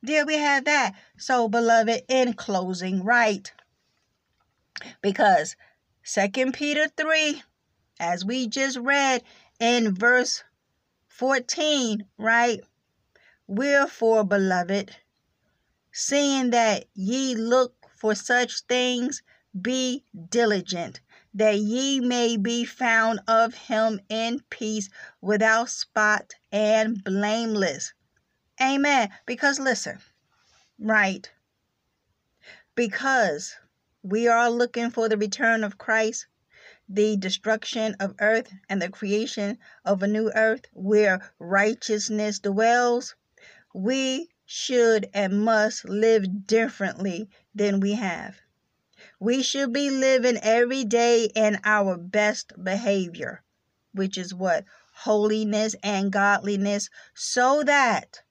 There 0.03 0.25
we 0.25 0.35
have 0.35 0.65
that. 0.65 0.93
So, 1.17 1.49
beloved, 1.49 2.03
in 2.07 2.33
closing, 2.33 3.03
right? 3.03 3.51
Because 5.01 5.55
Second 6.03 6.53
Peter 6.53 6.87
3, 6.95 7.41
as 7.99 8.23
we 8.23 8.47
just 8.47 8.77
read 8.77 9.23
in 9.59 9.95
verse 9.95 10.43
14, 11.17 12.05
right? 12.19 12.59
Wherefore, 13.47 14.23
beloved, 14.23 14.95
seeing 15.91 16.51
that 16.51 16.85
ye 16.93 17.33
look 17.33 17.73
for 17.95 18.13
such 18.13 18.61
things, 18.61 19.23
be 19.59 20.03
diligent, 20.29 21.01
that 21.33 21.57
ye 21.57 21.99
may 21.99 22.37
be 22.37 22.65
found 22.65 23.19
of 23.27 23.55
him 23.55 23.99
in 24.09 24.41
peace, 24.51 24.89
without 25.19 25.71
spot 25.71 26.35
and 26.51 27.03
blameless. 27.03 27.93
Amen. 28.61 29.09
Because 29.25 29.59
listen, 29.59 29.97
right? 30.77 31.31
Because 32.75 33.55
we 34.03 34.27
are 34.27 34.51
looking 34.51 34.91
for 34.91 35.09
the 35.09 35.17
return 35.17 35.63
of 35.63 35.79
Christ, 35.79 36.27
the 36.89 37.17
destruction 37.17 37.95
of 37.99 38.15
earth, 38.19 38.51
and 38.69 38.81
the 38.81 38.89
creation 38.89 39.57
of 39.83 40.01
a 40.01 40.07
new 40.07 40.31
earth 40.33 40.65
where 40.71 41.33
righteousness 41.39 42.39
dwells, 42.39 43.15
we 43.73 44.29
should 44.45 45.09
and 45.13 45.43
must 45.43 45.83
live 45.83 46.47
differently 46.47 47.29
than 47.53 47.79
we 47.81 47.93
have. 47.93 48.39
We 49.19 49.43
should 49.43 49.73
be 49.73 49.89
living 49.89 50.37
every 50.41 50.85
day 50.85 51.25
in 51.35 51.59
our 51.63 51.97
best 51.97 52.53
behavior, 52.63 53.43
which 53.91 54.17
is 54.17 54.33
what? 54.33 54.63
Holiness 54.93 55.75
and 55.83 56.11
godliness, 56.11 56.89
so 57.13 57.63
that, 57.63 58.21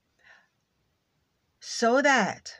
so 1.60 2.00
that 2.00 2.54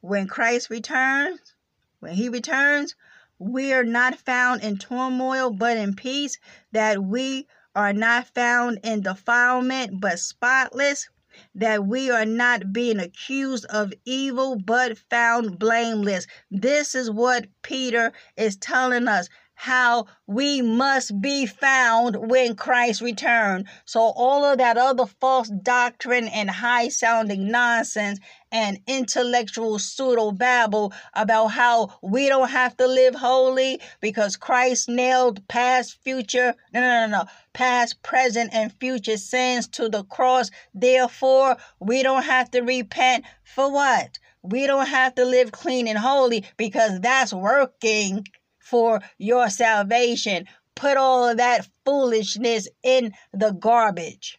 when 0.00 0.28
Christ 0.28 0.70
returns, 0.70 1.54
when 2.00 2.14
he 2.14 2.28
returns, 2.28 2.94
we 3.38 3.72
are 3.72 3.84
not 3.84 4.18
found 4.18 4.62
in 4.62 4.76
turmoil 4.78 5.50
but 5.50 5.76
in 5.76 5.94
peace, 5.94 6.38
that 6.72 7.02
we 7.02 7.46
are 7.74 7.92
not 7.92 8.26
found 8.34 8.78
in 8.82 9.00
defilement 9.02 10.00
but 10.00 10.18
spotless, 10.18 11.08
that 11.54 11.86
we 11.86 12.10
are 12.10 12.24
not 12.24 12.72
being 12.72 12.98
accused 12.98 13.64
of 13.66 13.92
evil 14.04 14.56
but 14.56 14.98
found 15.10 15.58
blameless. 15.58 16.26
This 16.50 16.94
is 16.94 17.10
what 17.10 17.46
Peter 17.62 18.12
is 18.36 18.56
telling 18.56 19.06
us 19.06 19.28
how 19.54 20.06
we 20.28 20.62
must 20.62 21.20
be 21.20 21.44
found 21.44 22.16
when 22.30 22.54
Christ 22.54 23.00
return. 23.00 23.64
So 23.86 24.00
all 24.00 24.44
of 24.44 24.58
that 24.58 24.78
other 24.78 25.06
false 25.06 25.50
doctrine 25.62 26.28
and 26.28 26.48
high 26.48 26.88
sounding 26.88 27.50
nonsense 27.50 28.20
and 28.50 28.78
intellectual 28.86 29.78
pseudo 29.78 30.32
babble 30.32 30.92
about 31.14 31.48
how 31.48 31.98
we 32.02 32.28
don't 32.28 32.50
have 32.50 32.76
to 32.76 32.86
live 32.86 33.14
holy 33.14 33.80
because 34.00 34.36
Christ 34.36 34.88
nailed 34.88 35.46
past, 35.48 35.98
future, 36.02 36.54
no, 36.72 36.80
no, 36.80 37.06
no, 37.06 37.18
no, 37.18 37.24
past, 37.52 38.02
present, 38.02 38.50
and 38.52 38.72
future 38.72 39.16
sins 39.16 39.68
to 39.68 39.88
the 39.88 40.04
cross. 40.04 40.50
Therefore, 40.74 41.56
we 41.80 42.02
don't 42.02 42.24
have 42.24 42.50
to 42.52 42.60
repent 42.60 43.24
for 43.44 43.70
what? 43.70 44.18
We 44.42 44.66
don't 44.66 44.86
have 44.86 45.14
to 45.16 45.24
live 45.24 45.52
clean 45.52 45.88
and 45.88 45.98
holy 45.98 46.44
because 46.56 47.00
that's 47.00 47.32
working 47.32 48.26
for 48.58 49.00
your 49.18 49.50
salvation. 49.50 50.46
Put 50.74 50.96
all 50.96 51.28
of 51.28 51.38
that 51.38 51.68
foolishness 51.84 52.68
in 52.82 53.12
the 53.32 53.50
garbage. 53.50 54.38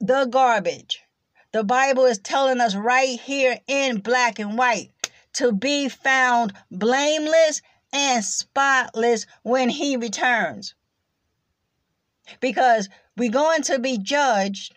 The 0.00 0.26
garbage. 0.26 1.02
The 1.52 1.64
Bible 1.64 2.04
is 2.04 2.18
telling 2.18 2.60
us 2.60 2.76
right 2.76 3.18
here 3.18 3.58
in 3.66 4.00
black 4.00 4.38
and 4.38 4.56
white 4.56 4.90
to 5.34 5.52
be 5.52 5.88
found 5.88 6.52
blameless 6.70 7.60
and 7.92 8.24
spotless 8.24 9.26
when 9.42 9.68
he 9.68 9.96
returns. 9.96 10.74
Because 12.40 12.88
we're 13.16 13.32
going 13.32 13.62
to 13.62 13.78
be 13.80 13.98
judged 13.98 14.74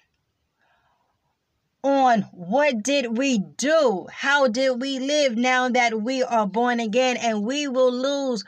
on 1.84 2.22
what 2.32 2.82
did 2.82 3.18
we 3.18 3.38
do? 3.38 4.08
How 4.12 4.48
did 4.48 4.82
we 4.82 5.00
live 5.00 5.36
now 5.36 5.70
that 5.70 6.02
we 6.02 6.24
are 6.24 6.48
born 6.48 6.80
again 6.80 7.18
and 7.18 7.44
we 7.44 7.68
will 7.68 7.92
lose, 7.92 8.44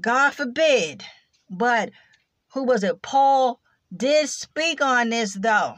God 0.00 0.30
forbid. 0.30 1.04
But 1.50 1.90
who 2.52 2.64
was 2.64 2.84
it? 2.84 3.02
Paul 3.02 3.60
did 3.94 4.28
speak 4.28 4.80
on 4.80 5.10
this 5.10 5.34
though. 5.34 5.74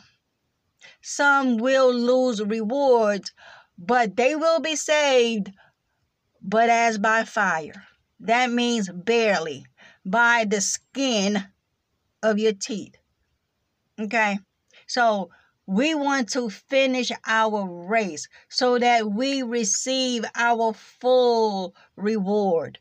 Some 1.08 1.58
will 1.58 1.94
lose 1.94 2.42
rewards, 2.42 3.32
but 3.78 4.16
they 4.16 4.34
will 4.34 4.58
be 4.58 4.74
saved, 4.74 5.52
but 6.42 6.68
as 6.68 6.98
by 6.98 7.22
fire. 7.22 7.86
That 8.18 8.50
means 8.50 8.90
barely, 8.90 9.66
by 10.04 10.46
the 10.46 10.60
skin 10.60 11.46
of 12.24 12.40
your 12.40 12.54
teeth. 12.54 12.96
Okay? 14.00 14.40
So 14.88 15.30
we 15.64 15.94
want 15.94 16.30
to 16.30 16.50
finish 16.50 17.12
our 17.24 17.86
race 17.86 18.26
so 18.48 18.76
that 18.76 19.08
we 19.08 19.44
receive 19.44 20.24
our 20.34 20.72
full 20.72 21.76
reward. 21.94 22.80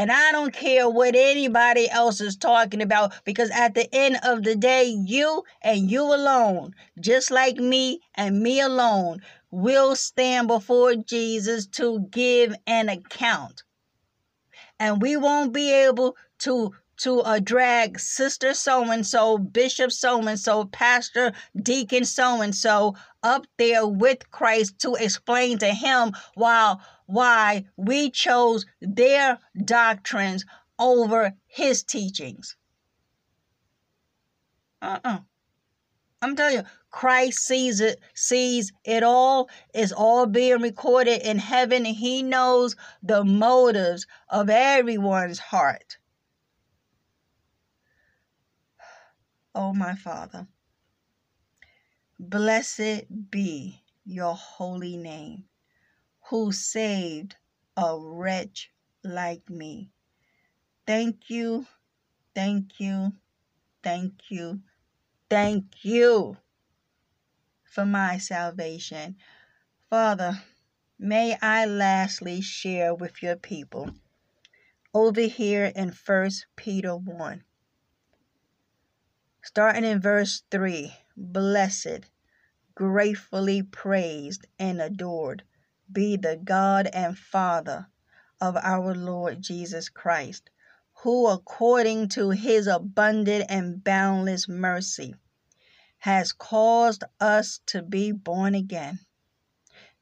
And 0.00 0.10
I 0.10 0.32
don't 0.32 0.54
care 0.54 0.88
what 0.88 1.14
anybody 1.14 1.86
else 1.90 2.22
is 2.22 2.34
talking 2.34 2.80
about 2.80 3.12
because 3.26 3.50
at 3.50 3.74
the 3.74 3.86
end 3.94 4.16
of 4.22 4.44
the 4.44 4.56
day, 4.56 4.84
you 4.84 5.44
and 5.60 5.90
you 5.90 6.00
alone, 6.04 6.74
just 6.98 7.30
like 7.30 7.58
me 7.58 8.00
and 8.14 8.40
me 8.40 8.62
alone, 8.62 9.20
will 9.50 9.94
stand 9.94 10.48
before 10.48 10.94
Jesus 10.94 11.66
to 11.66 12.00
give 12.10 12.54
an 12.66 12.88
account. 12.88 13.62
And 14.78 15.02
we 15.02 15.18
won't 15.18 15.52
be 15.52 15.70
able 15.70 16.16
to 16.38 16.72
to 17.00 17.20
uh, 17.20 17.38
drag 17.38 17.98
sister 17.98 18.54
so 18.54 18.90
and 18.90 19.06
so, 19.06 19.38
bishop 19.38 19.92
so 19.92 20.26
and 20.26 20.38
so, 20.38 20.64
pastor, 20.66 21.32
deacon 21.62 22.04
so 22.04 22.40
and 22.40 22.54
so 22.54 22.94
up 23.22 23.46
there 23.58 23.86
with 23.86 24.30
Christ 24.30 24.78
to 24.80 24.94
explain 24.94 25.58
to 25.58 25.68
him 25.68 26.12
why 26.34 26.76
why 27.06 27.64
we 27.76 28.10
chose 28.10 28.66
their 28.80 29.38
doctrines 29.64 30.44
over 30.78 31.34
his 31.46 31.82
teachings. 31.82 32.56
Uh-uh. 34.82 35.18
I'm 36.22 36.36
telling 36.36 36.56
you, 36.58 36.64
Christ 36.90 37.38
sees 37.38 37.80
it, 37.80 37.98
sees 38.14 38.72
it 38.84 39.02
all. 39.02 39.48
It's 39.72 39.92
all 39.92 40.26
being 40.26 40.60
recorded 40.60 41.22
in 41.22 41.38
heaven, 41.38 41.86
and 41.86 41.96
He 41.96 42.22
knows 42.22 42.76
the 43.02 43.24
motives 43.24 44.06
of 44.28 44.50
everyone's 44.50 45.38
heart. 45.38 45.96
O 49.52 49.72
my 49.72 49.96
Father. 49.96 50.46
Blessed 52.20 53.30
be 53.30 53.82
your 54.04 54.34
holy 54.34 54.96
name, 54.96 55.46
who 56.28 56.52
saved 56.52 57.34
a 57.76 57.98
wretch 57.98 58.70
like 59.02 59.50
me. 59.50 59.90
Thank 60.86 61.30
you, 61.30 61.66
thank 62.34 62.78
you, 62.78 63.12
thank 63.82 64.30
you, 64.30 64.60
thank 65.28 65.84
you 65.84 66.36
for 67.64 67.84
my 67.84 68.18
salvation. 68.18 69.16
Father, 69.88 70.42
may 70.98 71.36
I 71.42 71.66
lastly 71.66 72.40
share 72.40 72.94
with 72.94 73.22
your 73.22 73.36
people 73.36 73.90
over 74.94 75.22
here 75.22 75.72
in 75.74 75.90
First 75.90 76.46
Peter 76.56 76.94
1 76.96 77.44
Starting 79.42 79.84
in 79.84 79.98
verse 79.98 80.42
3 80.50 80.94
Blessed, 81.16 82.10
gratefully 82.74 83.62
praised, 83.62 84.46
and 84.58 84.82
adored 84.82 85.44
be 85.90 86.18
the 86.18 86.36
God 86.36 86.86
and 86.92 87.16
Father 87.16 87.86
of 88.38 88.54
our 88.58 88.94
Lord 88.94 89.40
Jesus 89.40 89.88
Christ, 89.88 90.50
who 90.96 91.26
according 91.26 92.10
to 92.10 92.28
his 92.28 92.66
abundant 92.66 93.46
and 93.48 93.82
boundless 93.82 94.46
mercy 94.46 95.14
has 96.00 96.32
caused 96.32 97.02
us 97.18 97.60
to 97.64 97.80
be 97.80 98.12
born 98.12 98.54
again. 98.54 99.00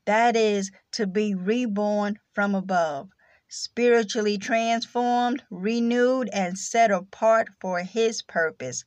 That 0.04 0.34
is, 0.34 0.72
to 0.92 1.06
be 1.06 1.36
reborn 1.36 2.18
from 2.32 2.56
above, 2.56 3.10
spiritually 3.46 4.36
transformed, 4.36 5.44
renewed, 5.48 6.28
and 6.32 6.58
set 6.58 6.90
apart 6.90 7.50
for 7.60 7.84
his 7.84 8.20
purpose 8.20 8.84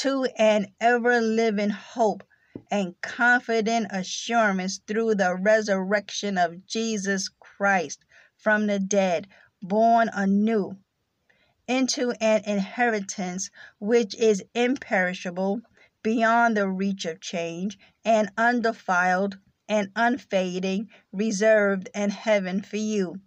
to 0.00 0.24
an 0.38 0.66
ever 0.80 1.20
living 1.20 1.68
hope 1.68 2.24
and 2.70 2.98
confident 3.02 3.86
assurance 3.90 4.80
through 4.86 5.14
the 5.14 5.36
resurrection 5.36 6.38
of 6.38 6.66
Jesus 6.66 7.28
Christ 7.38 8.02
from 8.38 8.66
the 8.66 8.78
dead, 8.78 9.28
born 9.60 10.08
anew 10.14 10.74
into 11.68 12.12
an 12.12 12.42
inheritance 12.46 13.50
which 13.78 14.14
is 14.14 14.42
imperishable, 14.54 15.60
beyond 16.02 16.56
the 16.56 16.66
reach 16.66 17.04
of 17.04 17.20
change, 17.20 17.78
and 18.02 18.30
undefiled 18.38 19.36
and 19.68 19.90
unfading, 19.94 20.88
reserved 21.12 21.90
in 21.94 22.08
heaven 22.08 22.62
for 22.62 22.78
you, 22.78 23.20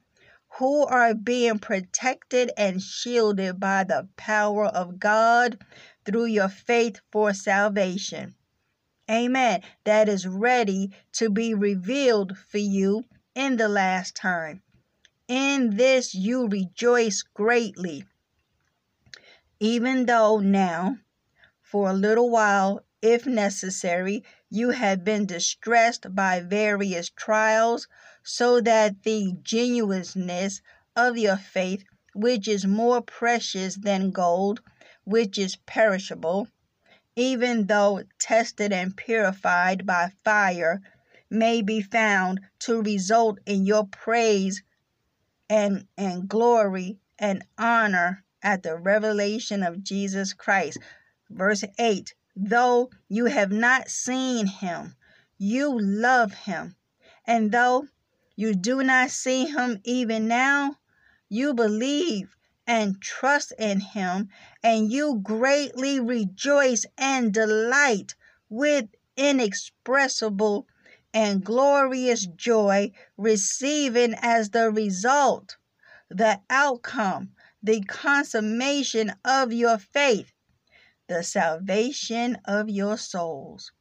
who 0.58 0.84
are 0.88 1.14
being 1.14 1.60
protected 1.60 2.50
and 2.58 2.82
shielded 2.82 3.60
by 3.60 3.84
the 3.84 4.08
power 4.18 4.66
of 4.66 4.98
God 5.00 5.60
through 6.06 6.26
your 6.26 6.50
faith 6.50 7.00
for 7.12 7.34
salvation. 7.34 8.36
Amen. 9.10 9.62
That 9.84 10.08
is 10.08 10.26
ready 10.26 10.92
to 11.14 11.30
be 11.30 11.54
revealed 11.54 12.38
for 12.38 12.58
you 12.58 13.04
in 13.36 13.58
the 13.58 13.68
last 13.68 14.16
time. 14.16 14.62
In 15.28 15.78
this 15.78 16.14
you 16.14 16.48
rejoice 16.48 17.22
greatly, 17.22 18.06
even 19.60 20.06
though 20.06 20.40
now, 20.40 20.98
for 21.62 21.90
a 21.90 21.94
little 21.94 22.30
while, 22.30 22.84
if 23.02 23.26
necessary, 23.26 24.24
you 24.50 24.70
have 24.70 25.04
been 25.04 25.26
distressed 25.26 26.14
by 26.14 26.40
various 26.42 27.10
trials, 27.10 27.88
so 28.24 28.62
that 28.62 29.04
the 29.04 29.34
genuineness 29.42 30.62
of 30.96 31.18
your 31.18 31.38
faith, 31.38 31.84
which 32.14 32.48
is 32.48 32.66
more 32.66 33.02
precious 33.02 33.76
than 33.76 34.12
gold, 34.12 34.62
which 35.06 35.38
is 35.38 35.56
perishable, 35.66 36.48
even 37.16 37.68
though 37.68 38.04
tested 38.20 38.72
and 38.72 38.96
purified 38.96 39.86
by 39.86 40.12
fire, 40.24 40.82
may 41.30 41.62
be 41.62 41.82
found 41.82 42.40
to 42.60 42.82
result 42.82 43.40
in 43.46 43.66
your 43.66 43.86
praise 43.86 44.64
and, 45.50 45.88
and 45.98 46.28
glory 46.28 46.98
and 47.20 47.44
honor 47.58 48.24
at 48.42 48.64
the 48.64 48.78
revelation 48.78 49.64
of 49.64 49.84
Jesus 49.84 50.34
Christ. 50.34 50.78
Verse 51.30 51.64
8 51.80 52.14
Though 52.36 52.90
you 53.08 53.26
have 53.26 53.52
not 53.52 53.90
seen 53.90 54.48
him, 54.48 54.96
you 55.38 55.80
love 55.80 56.34
him. 56.34 56.76
And 57.26 57.52
though 57.52 57.88
you 58.36 58.56
do 58.56 58.84
not 58.84 59.12
see 59.12 59.46
him 59.46 59.80
even 59.84 60.28
now, 60.28 60.78
you 61.30 61.54
believe 61.54 62.36
and 62.66 63.02
trust 63.02 63.54
in 63.60 63.80
Him, 63.80 64.30
and 64.64 64.92
you 64.92 65.20
greatly 65.24 66.00
rejoice 66.00 66.86
and 66.98 67.34
delight 67.34 68.16
with 68.50 68.90
inexpressible 69.18 70.68
and 71.14 71.44
glorious 71.44 72.26
joy, 72.26 72.92
receiving 73.18 74.16
as 74.22 74.50
the 74.50 74.72
result, 74.72 75.58
the 76.10 76.40
outcome, 76.50 77.32
the 77.62 77.82
consummation 77.82 79.14
of 79.24 79.54
your 79.54 79.78
faith, 79.78 80.32
the 81.08 81.24
salvation 81.24 82.38
of 82.46 82.70
your 82.70 82.98
souls. 82.98 83.72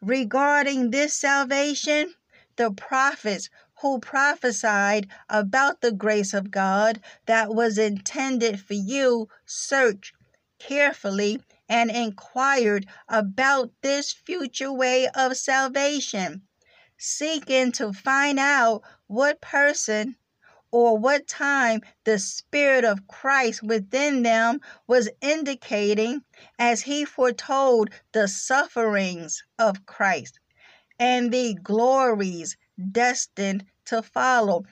Regarding 0.00 0.90
this 0.90 1.14
salvation, 1.14 2.14
the 2.56 2.70
prophets 2.70 3.50
who 3.80 4.00
prophesied 4.00 5.06
about 5.28 5.80
the 5.80 5.92
grace 5.92 6.34
of 6.34 6.50
God 6.50 7.00
that 7.26 7.54
was 7.54 7.78
intended 7.78 8.60
for 8.60 8.74
you 8.74 9.28
searched 9.46 10.14
carefully 10.58 11.40
and 11.68 11.90
inquired 11.90 12.86
about 13.08 13.70
this 13.82 14.12
future 14.12 14.72
way 14.72 15.06
of 15.14 15.36
salvation, 15.36 16.42
seeking 16.96 17.70
to 17.70 17.92
find 17.92 18.38
out 18.38 18.82
what 19.06 19.40
person 19.40 20.16
or 20.72 20.98
what 20.98 21.26
time 21.28 21.80
the 22.04 22.18
Spirit 22.18 22.84
of 22.84 23.06
Christ 23.06 23.62
within 23.62 24.22
them 24.22 24.60
was 24.86 25.08
indicating 25.20 26.22
as 26.58 26.82
he 26.82 27.04
foretold 27.04 27.90
the 28.12 28.26
sufferings 28.26 29.42
of 29.58 29.86
Christ 29.86 30.38
and 30.98 31.32
the 31.32 31.54
glories 31.54 32.56
destined 32.92 33.64
to 33.86 34.02
follow. 34.02 34.64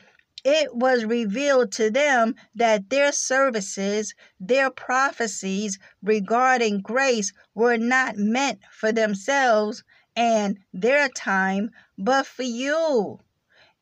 It 0.45 0.75
was 0.77 1.05
revealed 1.05 1.73
to 1.73 1.91
them 1.91 2.37
that 2.55 2.89
their 2.89 3.11
services, 3.11 4.15
their 4.39 4.71
prophecies 4.71 5.79
regarding 6.03 6.83
grace 6.83 7.33
were 7.55 7.77
not 7.77 8.17
meant 8.17 8.61
for 8.71 8.93
themselves 8.93 9.83
and 10.15 10.59
their 10.73 11.09
time, 11.09 11.71
but 11.99 12.27
for 12.27 12.45
you. 12.45 13.19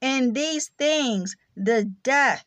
In 0.01 0.33
these 0.33 0.68
things, 0.79 1.37
the 1.57 1.85
death, 1.85 2.47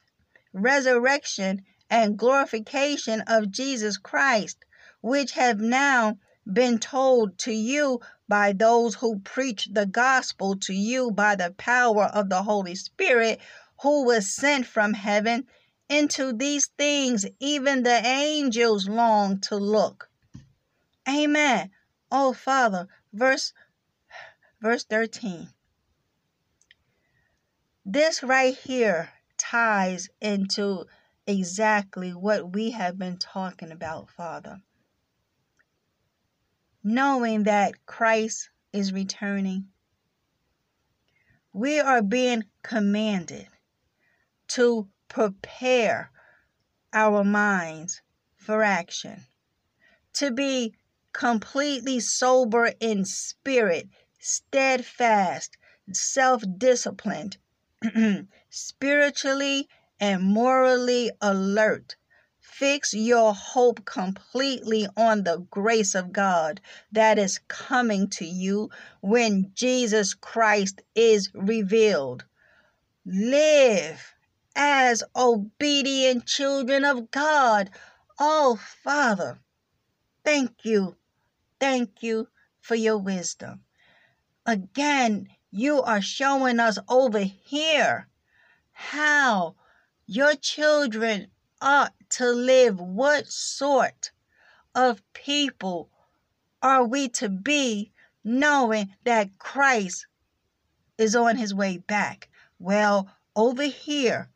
resurrection, 0.51 1.63
and 1.89 2.17
glorification 2.17 3.21
of 3.27 3.51
Jesus 3.51 3.97
Christ, 3.97 4.65
which 5.01 5.33
have 5.33 5.59
now 5.59 6.17
been 6.51 6.79
told 6.79 7.37
to 7.39 7.51
you 7.51 7.99
by 8.27 8.53
those 8.53 8.95
who 8.95 9.19
preach 9.19 9.67
the 9.71 9.85
gospel 9.85 10.55
to 10.57 10.73
you 10.73 11.11
by 11.11 11.35
the 11.35 11.51
power 11.51 12.05
of 12.05 12.29
the 12.29 12.43
Holy 12.43 12.75
Spirit, 12.75 13.39
who 13.81 14.05
was 14.05 14.33
sent 14.33 14.65
from 14.65 14.93
heaven. 14.93 15.45
Into 15.89 16.33
these 16.33 16.67
things 16.77 17.25
even 17.39 17.83
the 17.83 18.05
angels 18.05 18.89
long 18.89 19.39
to 19.41 19.55
look. 19.55 20.09
Amen. 21.07 21.71
Oh 22.11 22.33
Father, 22.33 22.89
verse 23.13 23.53
verse 24.61 24.83
13. 24.83 25.47
This 27.85 28.21
right 28.21 28.53
here 28.53 29.13
ties 29.37 30.09
into 30.19 30.85
exactly 31.25 32.11
what 32.11 32.53
we 32.53 32.71
have 32.71 32.97
been 32.97 33.17
talking 33.17 33.71
about, 33.71 34.09
Father. 34.09 34.61
Knowing 36.89 37.43
that 37.43 37.85
Christ 37.85 38.49
is 38.71 38.93
returning, 38.93 39.67
we 41.51 41.81
are 41.81 42.01
being 42.01 42.45
commanded 42.63 43.45
to 44.47 44.87
prepare 45.09 46.09
our 46.93 47.25
minds 47.25 48.01
for 48.37 48.63
action, 48.63 49.25
to 50.13 50.31
be 50.31 50.73
completely 51.11 51.99
sober 51.99 52.71
in 52.79 53.03
spirit, 53.03 53.89
steadfast, 54.17 55.57
self 55.91 56.41
disciplined, 56.57 57.35
spiritually 58.49 59.67
and 59.99 60.23
morally 60.23 61.11
alert. 61.19 61.97
Fix 62.59 62.91
your 62.91 63.35
hope 63.35 63.85
completely 63.85 64.87
on 64.97 65.23
the 65.23 65.45
grace 65.51 65.93
of 65.93 66.11
God 66.11 66.59
that 66.91 67.19
is 67.19 67.39
coming 67.47 68.09
to 68.09 68.25
you 68.25 68.71
when 68.99 69.51
Jesus 69.53 70.15
Christ 70.15 70.81
is 70.95 71.29
revealed. 71.35 72.25
Live 73.05 74.15
as 74.55 75.03
obedient 75.15 76.25
children 76.25 76.83
of 76.83 77.11
God. 77.11 77.69
Oh, 78.17 78.55
Father, 78.55 79.37
thank 80.25 80.65
you. 80.65 80.95
Thank 81.59 82.01
you 82.01 82.27
for 82.59 82.73
your 82.73 82.97
wisdom. 82.97 83.61
Again, 84.47 85.27
you 85.51 85.83
are 85.83 86.01
showing 86.01 86.59
us 86.59 86.79
over 86.89 87.19
here 87.19 88.07
how 88.71 89.53
your 90.07 90.33
children 90.33 91.27
ought 91.61 91.93
to 92.09 92.29
live. 92.31 92.79
What 92.79 93.27
sort 93.27 94.11
of 94.75 95.01
people 95.13 95.89
are 96.61 96.83
we 96.83 97.09
to 97.09 97.29
be 97.29 97.91
knowing 98.23 98.93
that 99.03 99.37
Christ 99.39 100.05
is 100.97 101.15
on 101.15 101.37
his 101.37 101.53
way 101.53 101.77
back? 101.77 102.29
Well, 102.59 103.09
over 103.35 103.63
here, 103.63 104.29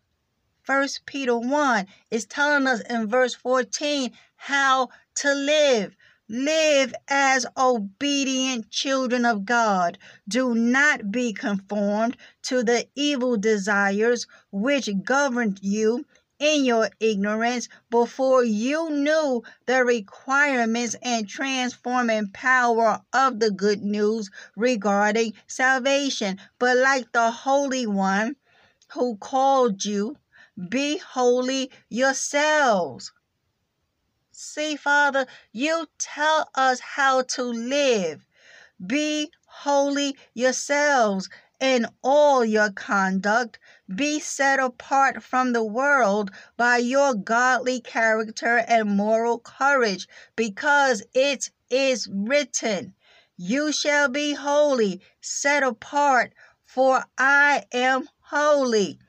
First 0.63 1.05
Peter 1.07 1.37
1 1.37 1.87
is 2.11 2.25
telling 2.25 2.67
us 2.67 2.81
in 2.81 3.07
verse 3.07 3.33
14 3.33 4.11
how 4.35 4.89
to 5.15 5.33
live. 5.33 5.95
Live 6.29 6.93
as 7.09 7.45
obedient 7.57 8.69
children 8.69 9.25
of 9.25 9.43
God. 9.43 9.97
Do 10.29 10.55
not 10.55 11.11
be 11.11 11.33
conformed 11.33 12.15
to 12.43 12.63
the 12.63 12.87
evil 12.95 13.35
desires 13.35 14.27
which 14.51 14.89
governed 15.03 15.59
you 15.61 16.05
in 16.41 16.65
your 16.65 16.89
ignorance 16.99 17.69
before 17.91 18.43
you 18.43 18.89
knew 18.89 19.43
the 19.67 19.85
requirements 19.85 20.95
and 21.03 21.29
transforming 21.29 22.27
power 22.31 22.99
of 23.13 23.39
the 23.39 23.51
good 23.51 23.83
news 23.83 24.31
regarding 24.55 25.33
salvation. 25.45 26.39
But 26.57 26.77
like 26.77 27.11
the 27.11 27.29
Holy 27.29 27.85
One 27.85 28.35
who 28.93 29.17
called 29.17 29.85
you, 29.85 30.17
be 30.69 30.97
holy 30.97 31.69
yourselves. 31.89 33.11
See, 34.31 34.75
Father, 34.75 35.27
you 35.51 35.85
tell 35.99 36.49
us 36.55 36.79
how 36.79 37.21
to 37.21 37.43
live. 37.43 38.25
Be 38.83 39.31
holy 39.45 40.17
yourselves 40.33 41.29
in 41.61 41.85
all 42.01 42.43
your 42.43 42.71
conduct. 42.71 43.59
Be 43.95 44.19
set 44.19 44.59
apart 44.59 45.23
from 45.23 45.53
the 45.53 45.63
world 45.63 46.31
by 46.57 46.77
your 46.77 47.13
godly 47.13 47.79
character 47.79 48.57
and 48.67 48.97
moral 48.97 49.39
courage, 49.39 50.07
because 50.35 51.03
it 51.13 51.51
is 51.69 52.09
written, 52.11 52.95
You 53.37 53.71
shall 53.71 54.09
be 54.09 54.33
holy, 54.33 55.01
set 55.21 55.61
apart, 55.63 56.33
for 56.65 57.05
I 57.17 57.63
am 57.71 58.09
holy. 58.21 58.99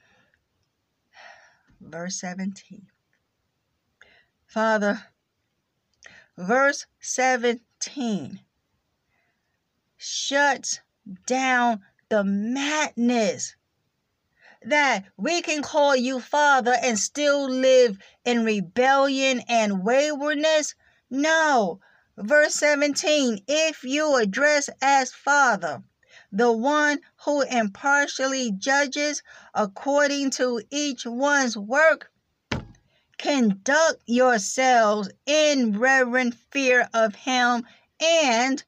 Verse 1.80 2.20
17. 2.20 2.86
Father, 4.46 5.06
verse 6.36 6.86
17 7.00 8.40
shuts 9.96 10.80
down 11.26 11.80
the 12.12 12.22
madness 12.22 13.56
that 14.60 15.02
we 15.16 15.40
can 15.40 15.62
call 15.62 15.96
you 15.96 16.20
Father 16.20 16.76
and 16.82 16.98
still 16.98 17.48
live 17.48 17.96
in 18.26 18.44
rebellion 18.44 19.40
and 19.48 19.82
waywardness? 19.82 20.74
No. 21.08 21.80
Verse 22.18 22.54
17 22.56 23.44
If 23.48 23.82
you 23.82 24.16
address 24.16 24.68
as 24.82 25.10
Father, 25.10 25.82
the 26.30 26.52
one 26.52 27.00
who 27.24 27.40
impartially 27.40 28.52
judges 28.52 29.22
according 29.54 30.32
to 30.32 30.60
each 30.70 31.06
one's 31.06 31.56
work, 31.56 32.12
conduct 33.16 34.02
yourselves 34.04 35.08
in 35.24 35.78
reverent 35.78 36.34
fear 36.34 36.90
of 36.92 37.14
him 37.14 37.64
and 37.98 38.62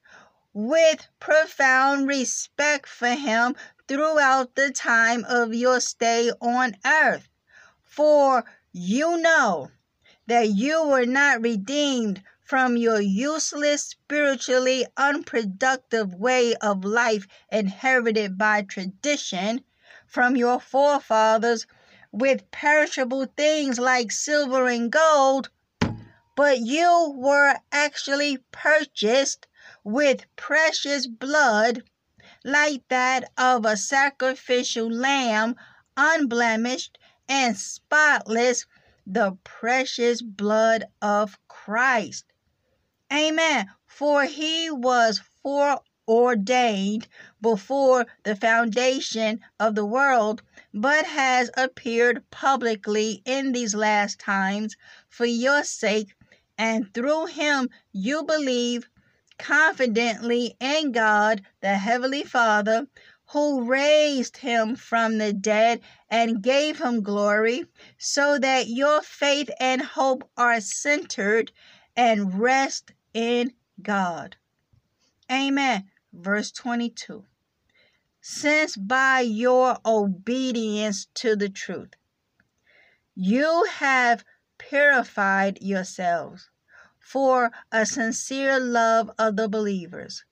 with 0.57 1.05
profound 1.19 2.07
respect 2.07 2.87
for 2.87 3.09
him 3.09 3.53
throughout 3.89 4.55
the 4.55 4.71
time 4.71 5.25
of 5.27 5.53
your 5.53 5.81
stay 5.81 6.31
on 6.39 6.73
earth. 6.85 7.27
For 7.83 8.45
you 8.71 9.17
know 9.17 9.69
that 10.27 10.47
you 10.47 10.87
were 10.87 11.05
not 11.05 11.41
redeemed 11.41 12.23
from 12.39 12.77
your 12.77 13.01
useless, 13.01 13.83
spiritually 13.83 14.85
unproductive 14.95 16.13
way 16.13 16.55
of 16.55 16.85
life 16.85 17.27
inherited 17.51 18.37
by 18.37 18.61
tradition 18.61 19.61
from 20.07 20.37
your 20.37 20.61
forefathers 20.61 21.67
with 22.13 22.49
perishable 22.51 23.25
things 23.35 23.77
like 23.77 24.09
silver 24.09 24.69
and 24.69 24.89
gold, 24.89 25.49
but 26.37 26.59
you 26.59 27.13
were 27.17 27.55
actually 27.73 28.37
purchased 28.53 29.47
with 29.85 30.25
precious 30.35 31.05
blood 31.05 31.83
like 32.43 32.81
that 32.89 33.31
of 33.37 33.65
a 33.65 33.77
sacrificial 33.77 34.91
lamb, 34.91 35.55
unblemished 35.95 36.97
and 37.29 37.55
spotless, 37.55 38.65
the 39.05 39.37
precious 39.43 40.23
blood 40.23 40.83
of 41.03 41.37
Christ. 41.47 42.25
Amen. 43.13 43.69
For 43.85 44.25
he 44.25 44.71
was 44.71 45.21
foreordained 45.43 47.07
before 47.39 48.07
the 48.23 48.35
foundation 48.35 49.39
of 49.59 49.75
the 49.75 49.85
world, 49.85 50.41
but 50.73 51.05
has 51.05 51.51
appeared 51.55 52.27
publicly 52.31 53.21
in 53.23 53.51
these 53.51 53.75
last 53.75 54.19
times 54.19 54.75
for 55.09 55.25
your 55.25 55.63
sake, 55.63 56.15
and 56.57 56.91
through 56.93 57.27
him 57.27 57.69
you 57.91 58.23
believe 58.23 58.89
confidently 59.37 60.55
in 60.59 60.91
God, 60.91 61.41
the 61.61 61.77
Heavenly 61.77 62.23
Father, 62.23 62.87
who 63.27 63.63
raised 63.63 64.37
him 64.37 64.75
from 64.75 65.17
the 65.17 65.33
dead 65.33 65.81
and 66.09 66.41
gave 66.41 66.79
him 66.79 67.01
glory, 67.01 67.65
so 67.97 68.37
that 68.39 68.67
your 68.67 69.01
faith 69.01 69.49
and 69.59 69.81
hope 69.81 70.29
are 70.37 70.61
centered 70.61 71.51
and 71.95 72.39
rest 72.39 72.91
in 73.13 73.51
God. 73.81 74.35
Amen. 75.31 75.89
Verse 76.13 76.51
22. 76.51 77.25
Since 78.21 78.77
by 78.77 79.21
your 79.21 79.77
obedience 79.85 81.07
to 81.15 81.35
the 81.35 81.49
truth, 81.49 81.93
you 83.15 83.65
have 83.69 84.23
purified 84.57 85.61
yourselves 85.61 86.49
for 87.05 87.51
a 87.71 87.85
sincere 87.85 88.59
love 88.59 89.11
of 89.19 89.35
the 89.35 89.47
believers, 89.47 90.25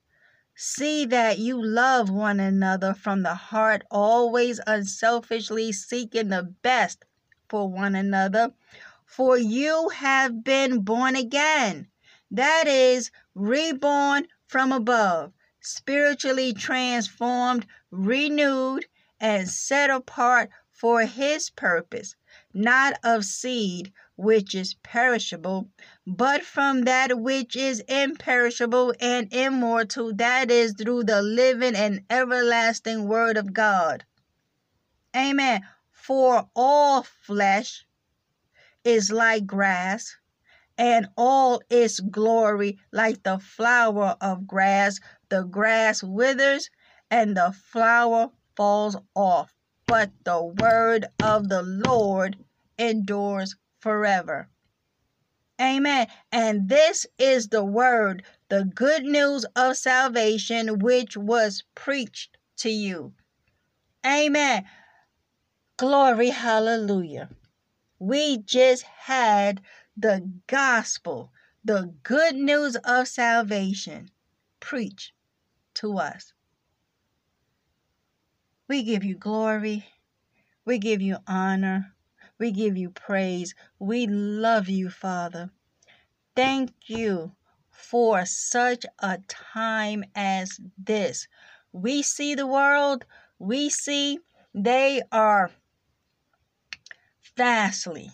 See 0.56 1.06
that 1.06 1.40
you 1.40 1.60
love 1.64 2.10
one 2.12 2.40
another 2.40 2.94
from 2.94 3.24
the 3.24 3.34
heart, 3.34 3.84
always 3.90 4.60
unselfishly 4.68 5.72
seeking 5.72 6.30
the 6.30 6.44
best 6.44 7.06
for 7.50 7.68
one 7.68 7.96
another. 7.96 8.54
For 9.06 9.38
you 9.38 9.90
have 9.90 10.44
been 10.44 10.82
born 10.82 11.16
again, 11.16 11.88
that 12.30 12.68
is, 12.68 13.10
reborn 13.34 14.28
from 14.46 14.72
above, 14.72 15.34
spiritually 15.60 16.54
transformed, 16.54 17.66
renewed, 17.90 18.86
and 19.20 19.50
set 19.50 19.90
apart 19.90 20.50
for 20.72 21.02
His 21.06 21.50
purpose, 21.50 22.16
not 22.54 23.00
of 23.04 23.26
seed 23.26 23.92
which 24.16 24.54
is 24.54 24.76
perishable, 24.76 25.70
but 26.06 26.44
from 26.44 26.82
that 26.82 27.18
which 27.20 27.56
is 27.56 27.80
imperishable 27.88 28.94
and 29.00 29.32
immortal, 29.34 30.14
that 30.14 30.52
is 30.52 30.74
through 30.74 31.04
the 31.04 31.22
living 31.22 31.76
and 31.76 32.02
everlasting 32.10 33.08
Word 33.08 33.38
of 33.38 33.54
God. 33.54 34.04
Amen. 35.16 35.62
For 35.92 36.50
all 36.56 37.04
flesh 37.04 37.86
is 38.84 39.12
like 39.12 39.46
grass, 39.46 40.18
and 40.78 41.08
all 41.16 41.62
its 41.70 42.00
glory 42.00 42.78
like 42.92 43.24
the 43.24 43.40
flower 43.40 44.18
of 44.20 44.48
grass. 44.48 45.00
The 45.30 45.44
grass 45.44 46.04
withers, 46.04 46.70
and 47.10 47.38
the 47.38 47.54
flower 47.54 48.32
falls 48.56 48.98
off, 49.16 49.54
but 49.88 50.12
the 50.26 50.44
word 50.44 51.06
of 51.22 51.48
the 51.48 51.62
Lord 51.62 52.38
endures 52.78 53.56
forever. 53.80 54.50
Amen. 55.64 56.08
And 56.32 56.68
this 56.68 57.06
is 57.18 57.48
the 57.48 57.64
word, 57.64 58.24
the 58.50 58.66
good 58.66 59.04
news 59.04 59.46
of 59.56 59.78
salvation, 59.78 60.80
which 60.80 61.16
was 61.16 61.64
preached 61.74 62.38
to 62.58 62.70
you. 62.70 63.14
Amen. 64.06 64.66
Glory, 65.78 66.30
hallelujah. 66.30 67.30
We 67.98 68.40
just 68.40 68.84
had 68.84 69.62
the 69.96 70.30
gospel, 70.48 71.32
the 71.64 71.94
good 72.04 72.36
news 72.36 72.76
of 72.84 73.08
salvation 73.08 74.10
preached 74.60 75.14
to 75.76 75.98
us. 75.98 76.34
We 78.68 78.84
give 78.84 79.06
you 79.06 79.16
glory. 79.16 79.86
We 80.66 80.78
give 80.78 81.02
you 81.02 81.18
honor. 81.26 81.94
We 82.40 82.52
give 82.52 82.78
you 82.78 82.90
praise. 82.90 83.54
We 83.80 84.08
love 84.08 84.68
you, 84.70 84.90
Father. 84.90 85.52
Thank 86.36 86.74
you 86.88 87.36
for 87.70 88.26
such 88.26 88.86
a 89.00 89.20
time 89.28 90.04
as 90.16 90.60
this. 90.78 91.28
We 91.72 92.02
see 92.02 92.36
the 92.36 92.48
world, 92.48 93.06
we 93.40 93.70
see 93.70 94.20
they 94.54 95.02
are 95.12 95.52
vastly, 97.36 98.12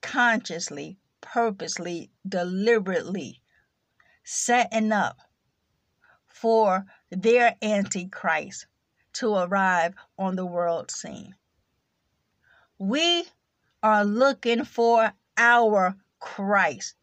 consciously, 0.00 0.98
purposely, 1.20 2.10
deliberately 2.28 3.40
setting 4.24 4.92
up 4.92 5.18
for 6.26 6.86
their 7.10 7.56
Antichrist 7.62 8.66
to 9.14 9.34
arrive 9.34 9.94
on 10.18 10.36
the 10.36 10.46
world 10.46 10.90
scene. 10.90 11.34
We 12.82 13.26
are 13.82 14.06
looking 14.06 14.64
for 14.64 15.12
our 15.36 15.96
Christ, 16.18 16.96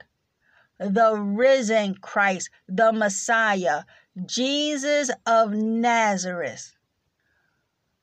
the 0.80 1.14
risen 1.14 1.94
Christ, 1.94 2.50
the 2.68 2.92
Messiah, 2.92 3.84
Jesus 4.26 5.12
of 5.28 5.52
Nazareth. 5.52 6.74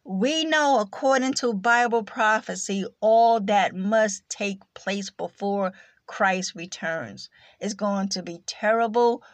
We 0.04 0.44
know 0.44 0.78
according 0.78 1.34
to 1.34 1.52
Bible 1.52 2.04
prophecy 2.04 2.86
all 3.00 3.40
that 3.40 3.74
must 3.74 4.28
take 4.28 4.60
place 4.74 5.10
before 5.10 5.72
Christ 6.06 6.54
returns. 6.54 7.28
It's 7.58 7.74
going 7.74 8.08
to 8.10 8.22
be 8.22 8.38
terrible, 8.46 9.24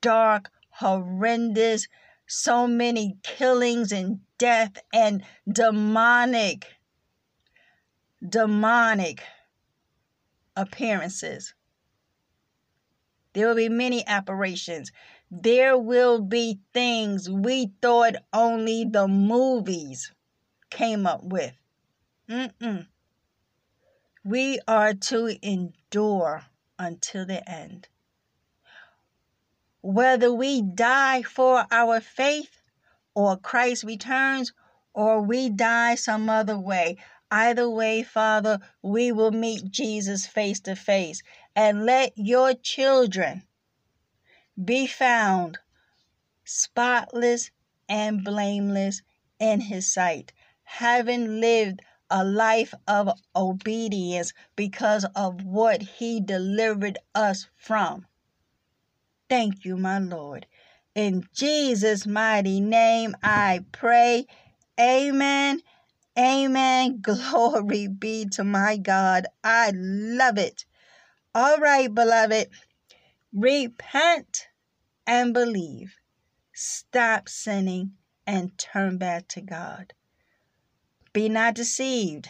dark, 0.00 0.50
horrendous, 0.70 1.86
so 2.26 2.66
many 2.66 3.18
killings 3.22 3.92
and 3.92 4.22
death 4.38 4.76
and 4.92 5.22
demonic 5.48 6.66
demonic 8.26 9.22
appearances. 10.56 11.54
There 13.32 13.48
will 13.48 13.56
be 13.56 13.68
many 13.68 14.06
apparitions. 14.06 14.92
There 15.30 15.76
will 15.76 16.22
be 16.22 16.60
things 16.72 17.28
we 17.28 17.72
thought 17.82 18.14
only 18.32 18.84
the 18.84 19.06
movies 19.06 20.12
came 20.70 21.06
up 21.06 21.22
with. 21.22 21.52
Mm-mm. 22.30 22.86
We 24.24 24.58
are 24.66 24.94
to 24.94 25.36
endure 25.46 26.44
until 26.78 27.26
the 27.26 27.48
end. 27.48 27.88
Whether 29.82 30.32
we 30.32 30.62
die 30.62 31.22
for 31.22 31.66
our 31.70 32.00
faith 32.00 32.62
or 33.14 33.36
Christ 33.36 33.84
returns 33.84 34.52
or 34.94 35.20
we 35.20 35.50
die 35.50 35.94
some 35.94 36.28
other 36.28 36.58
way, 36.58 36.96
Either 37.30 37.68
way, 37.68 38.02
Father, 38.02 38.60
we 38.82 39.10
will 39.10 39.32
meet 39.32 39.70
Jesus 39.70 40.26
face 40.26 40.60
to 40.60 40.76
face. 40.76 41.22
And 41.54 41.84
let 41.84 42.12
your 42.16 42.54
children 42.54 43.42
be 44.62 44.86
found 44.86 45.58
spotless 46.44 47.50
and 47.88 48.22
blameless 48.24 49.02
in 49.40 49.60
his 49.60 49.92
sight, 49.92 50.32
having 50.62 51.40
lived 51.40 51.80
a 52.10 52.24
life 52.24 52.72
of 52.86 53.10
obedience 53.34 54.32
because 54.54 55.04
of 55.16 55.44
what 55.44 55.82
he 55.82 56.20
delivered 56.20 56.98
us 57.14 57.48
from. 57.56 58.06
Thank 59.28 59.64
you, 59.64 59.76
my 59.76 59.98
Lord. 59.98 60.46
In 60.94 61.24
Jesus' 61.34 62.06
mighty 62.06 62.60
name 62.60 63.16
I 63.22 63.64
pray. 63.72 64.26
Amen 64.78 65.60
Amen. 66.18 66.98
Glory 67.02 67.88
be 67.88 68.26
to 68.32 68.44
my 68.44 68.76
God. 68.76 69.26
I 69.44 69.72
love 69.74 70.38
it. 70.38 70.64
All 71.34 71.58
right, 71.58 71.92
beloved. 71.92 72.48
Repent 73.32 74.48
and 75.06 75.34
believe. 75.34 75.96
Stop 76.54 77.28
sinning 77.28 77.92
and 78.26 78.56
turn 78.58 78.98
back 78.98 79.28
to 79.28 79.40
God. 79.42 79.92
Be 81.12 81.28
not 81.28 81.54
deceived. 81.54 82.28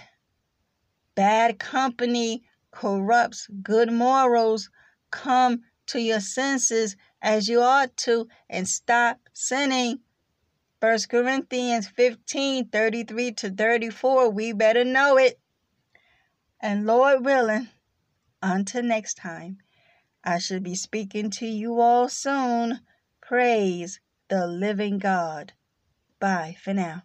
Bad 1.14 1.58
company 1.58 2.44
corrupts 2.70 3.48
good 3.62 3.92
morals. 3.92 4.70
Come 5.10 5.62
to 5.86 6.00
your 6.00 6.20
senses 6.20 6.96
as 7.22 7.48
you 7.48 7.60
ought 7.62 7.96
to 7.98 8.28
and 8.50 8.68
stop 8.68 9.20
sinning. 9.32 10.00
1 10.80 10.98
Corinthians 11.08 11.88
15 11.88 12.68
33 12.68 13.32
to 13.32 13.50
34. 13.50 14.30
We 14.30 14.52
better 14.52 14.84
know 14.84 15.16
it. 15.16 15.40
And 16.60 16.86
Lord 16.86 17.24
willing, 17.24 17.68
until 18.42 18.82
next 18.82 19.14
time, 19.14 19.58
I 20.22 20.38
shall 20.38 20.60
be 20.60 20.74
speaking 20.74 21.30
to 21.30 21.46
you 21.46 21.80
all 21.80 22.08
soon. 22.08 22.80
Praise 23.22 24.00
the 24.28 24.46
living 24.46 24.98
God. 24.98 25.54
Bye 26.20 26.56
for 26.60 26.74
now. 26.74 27.04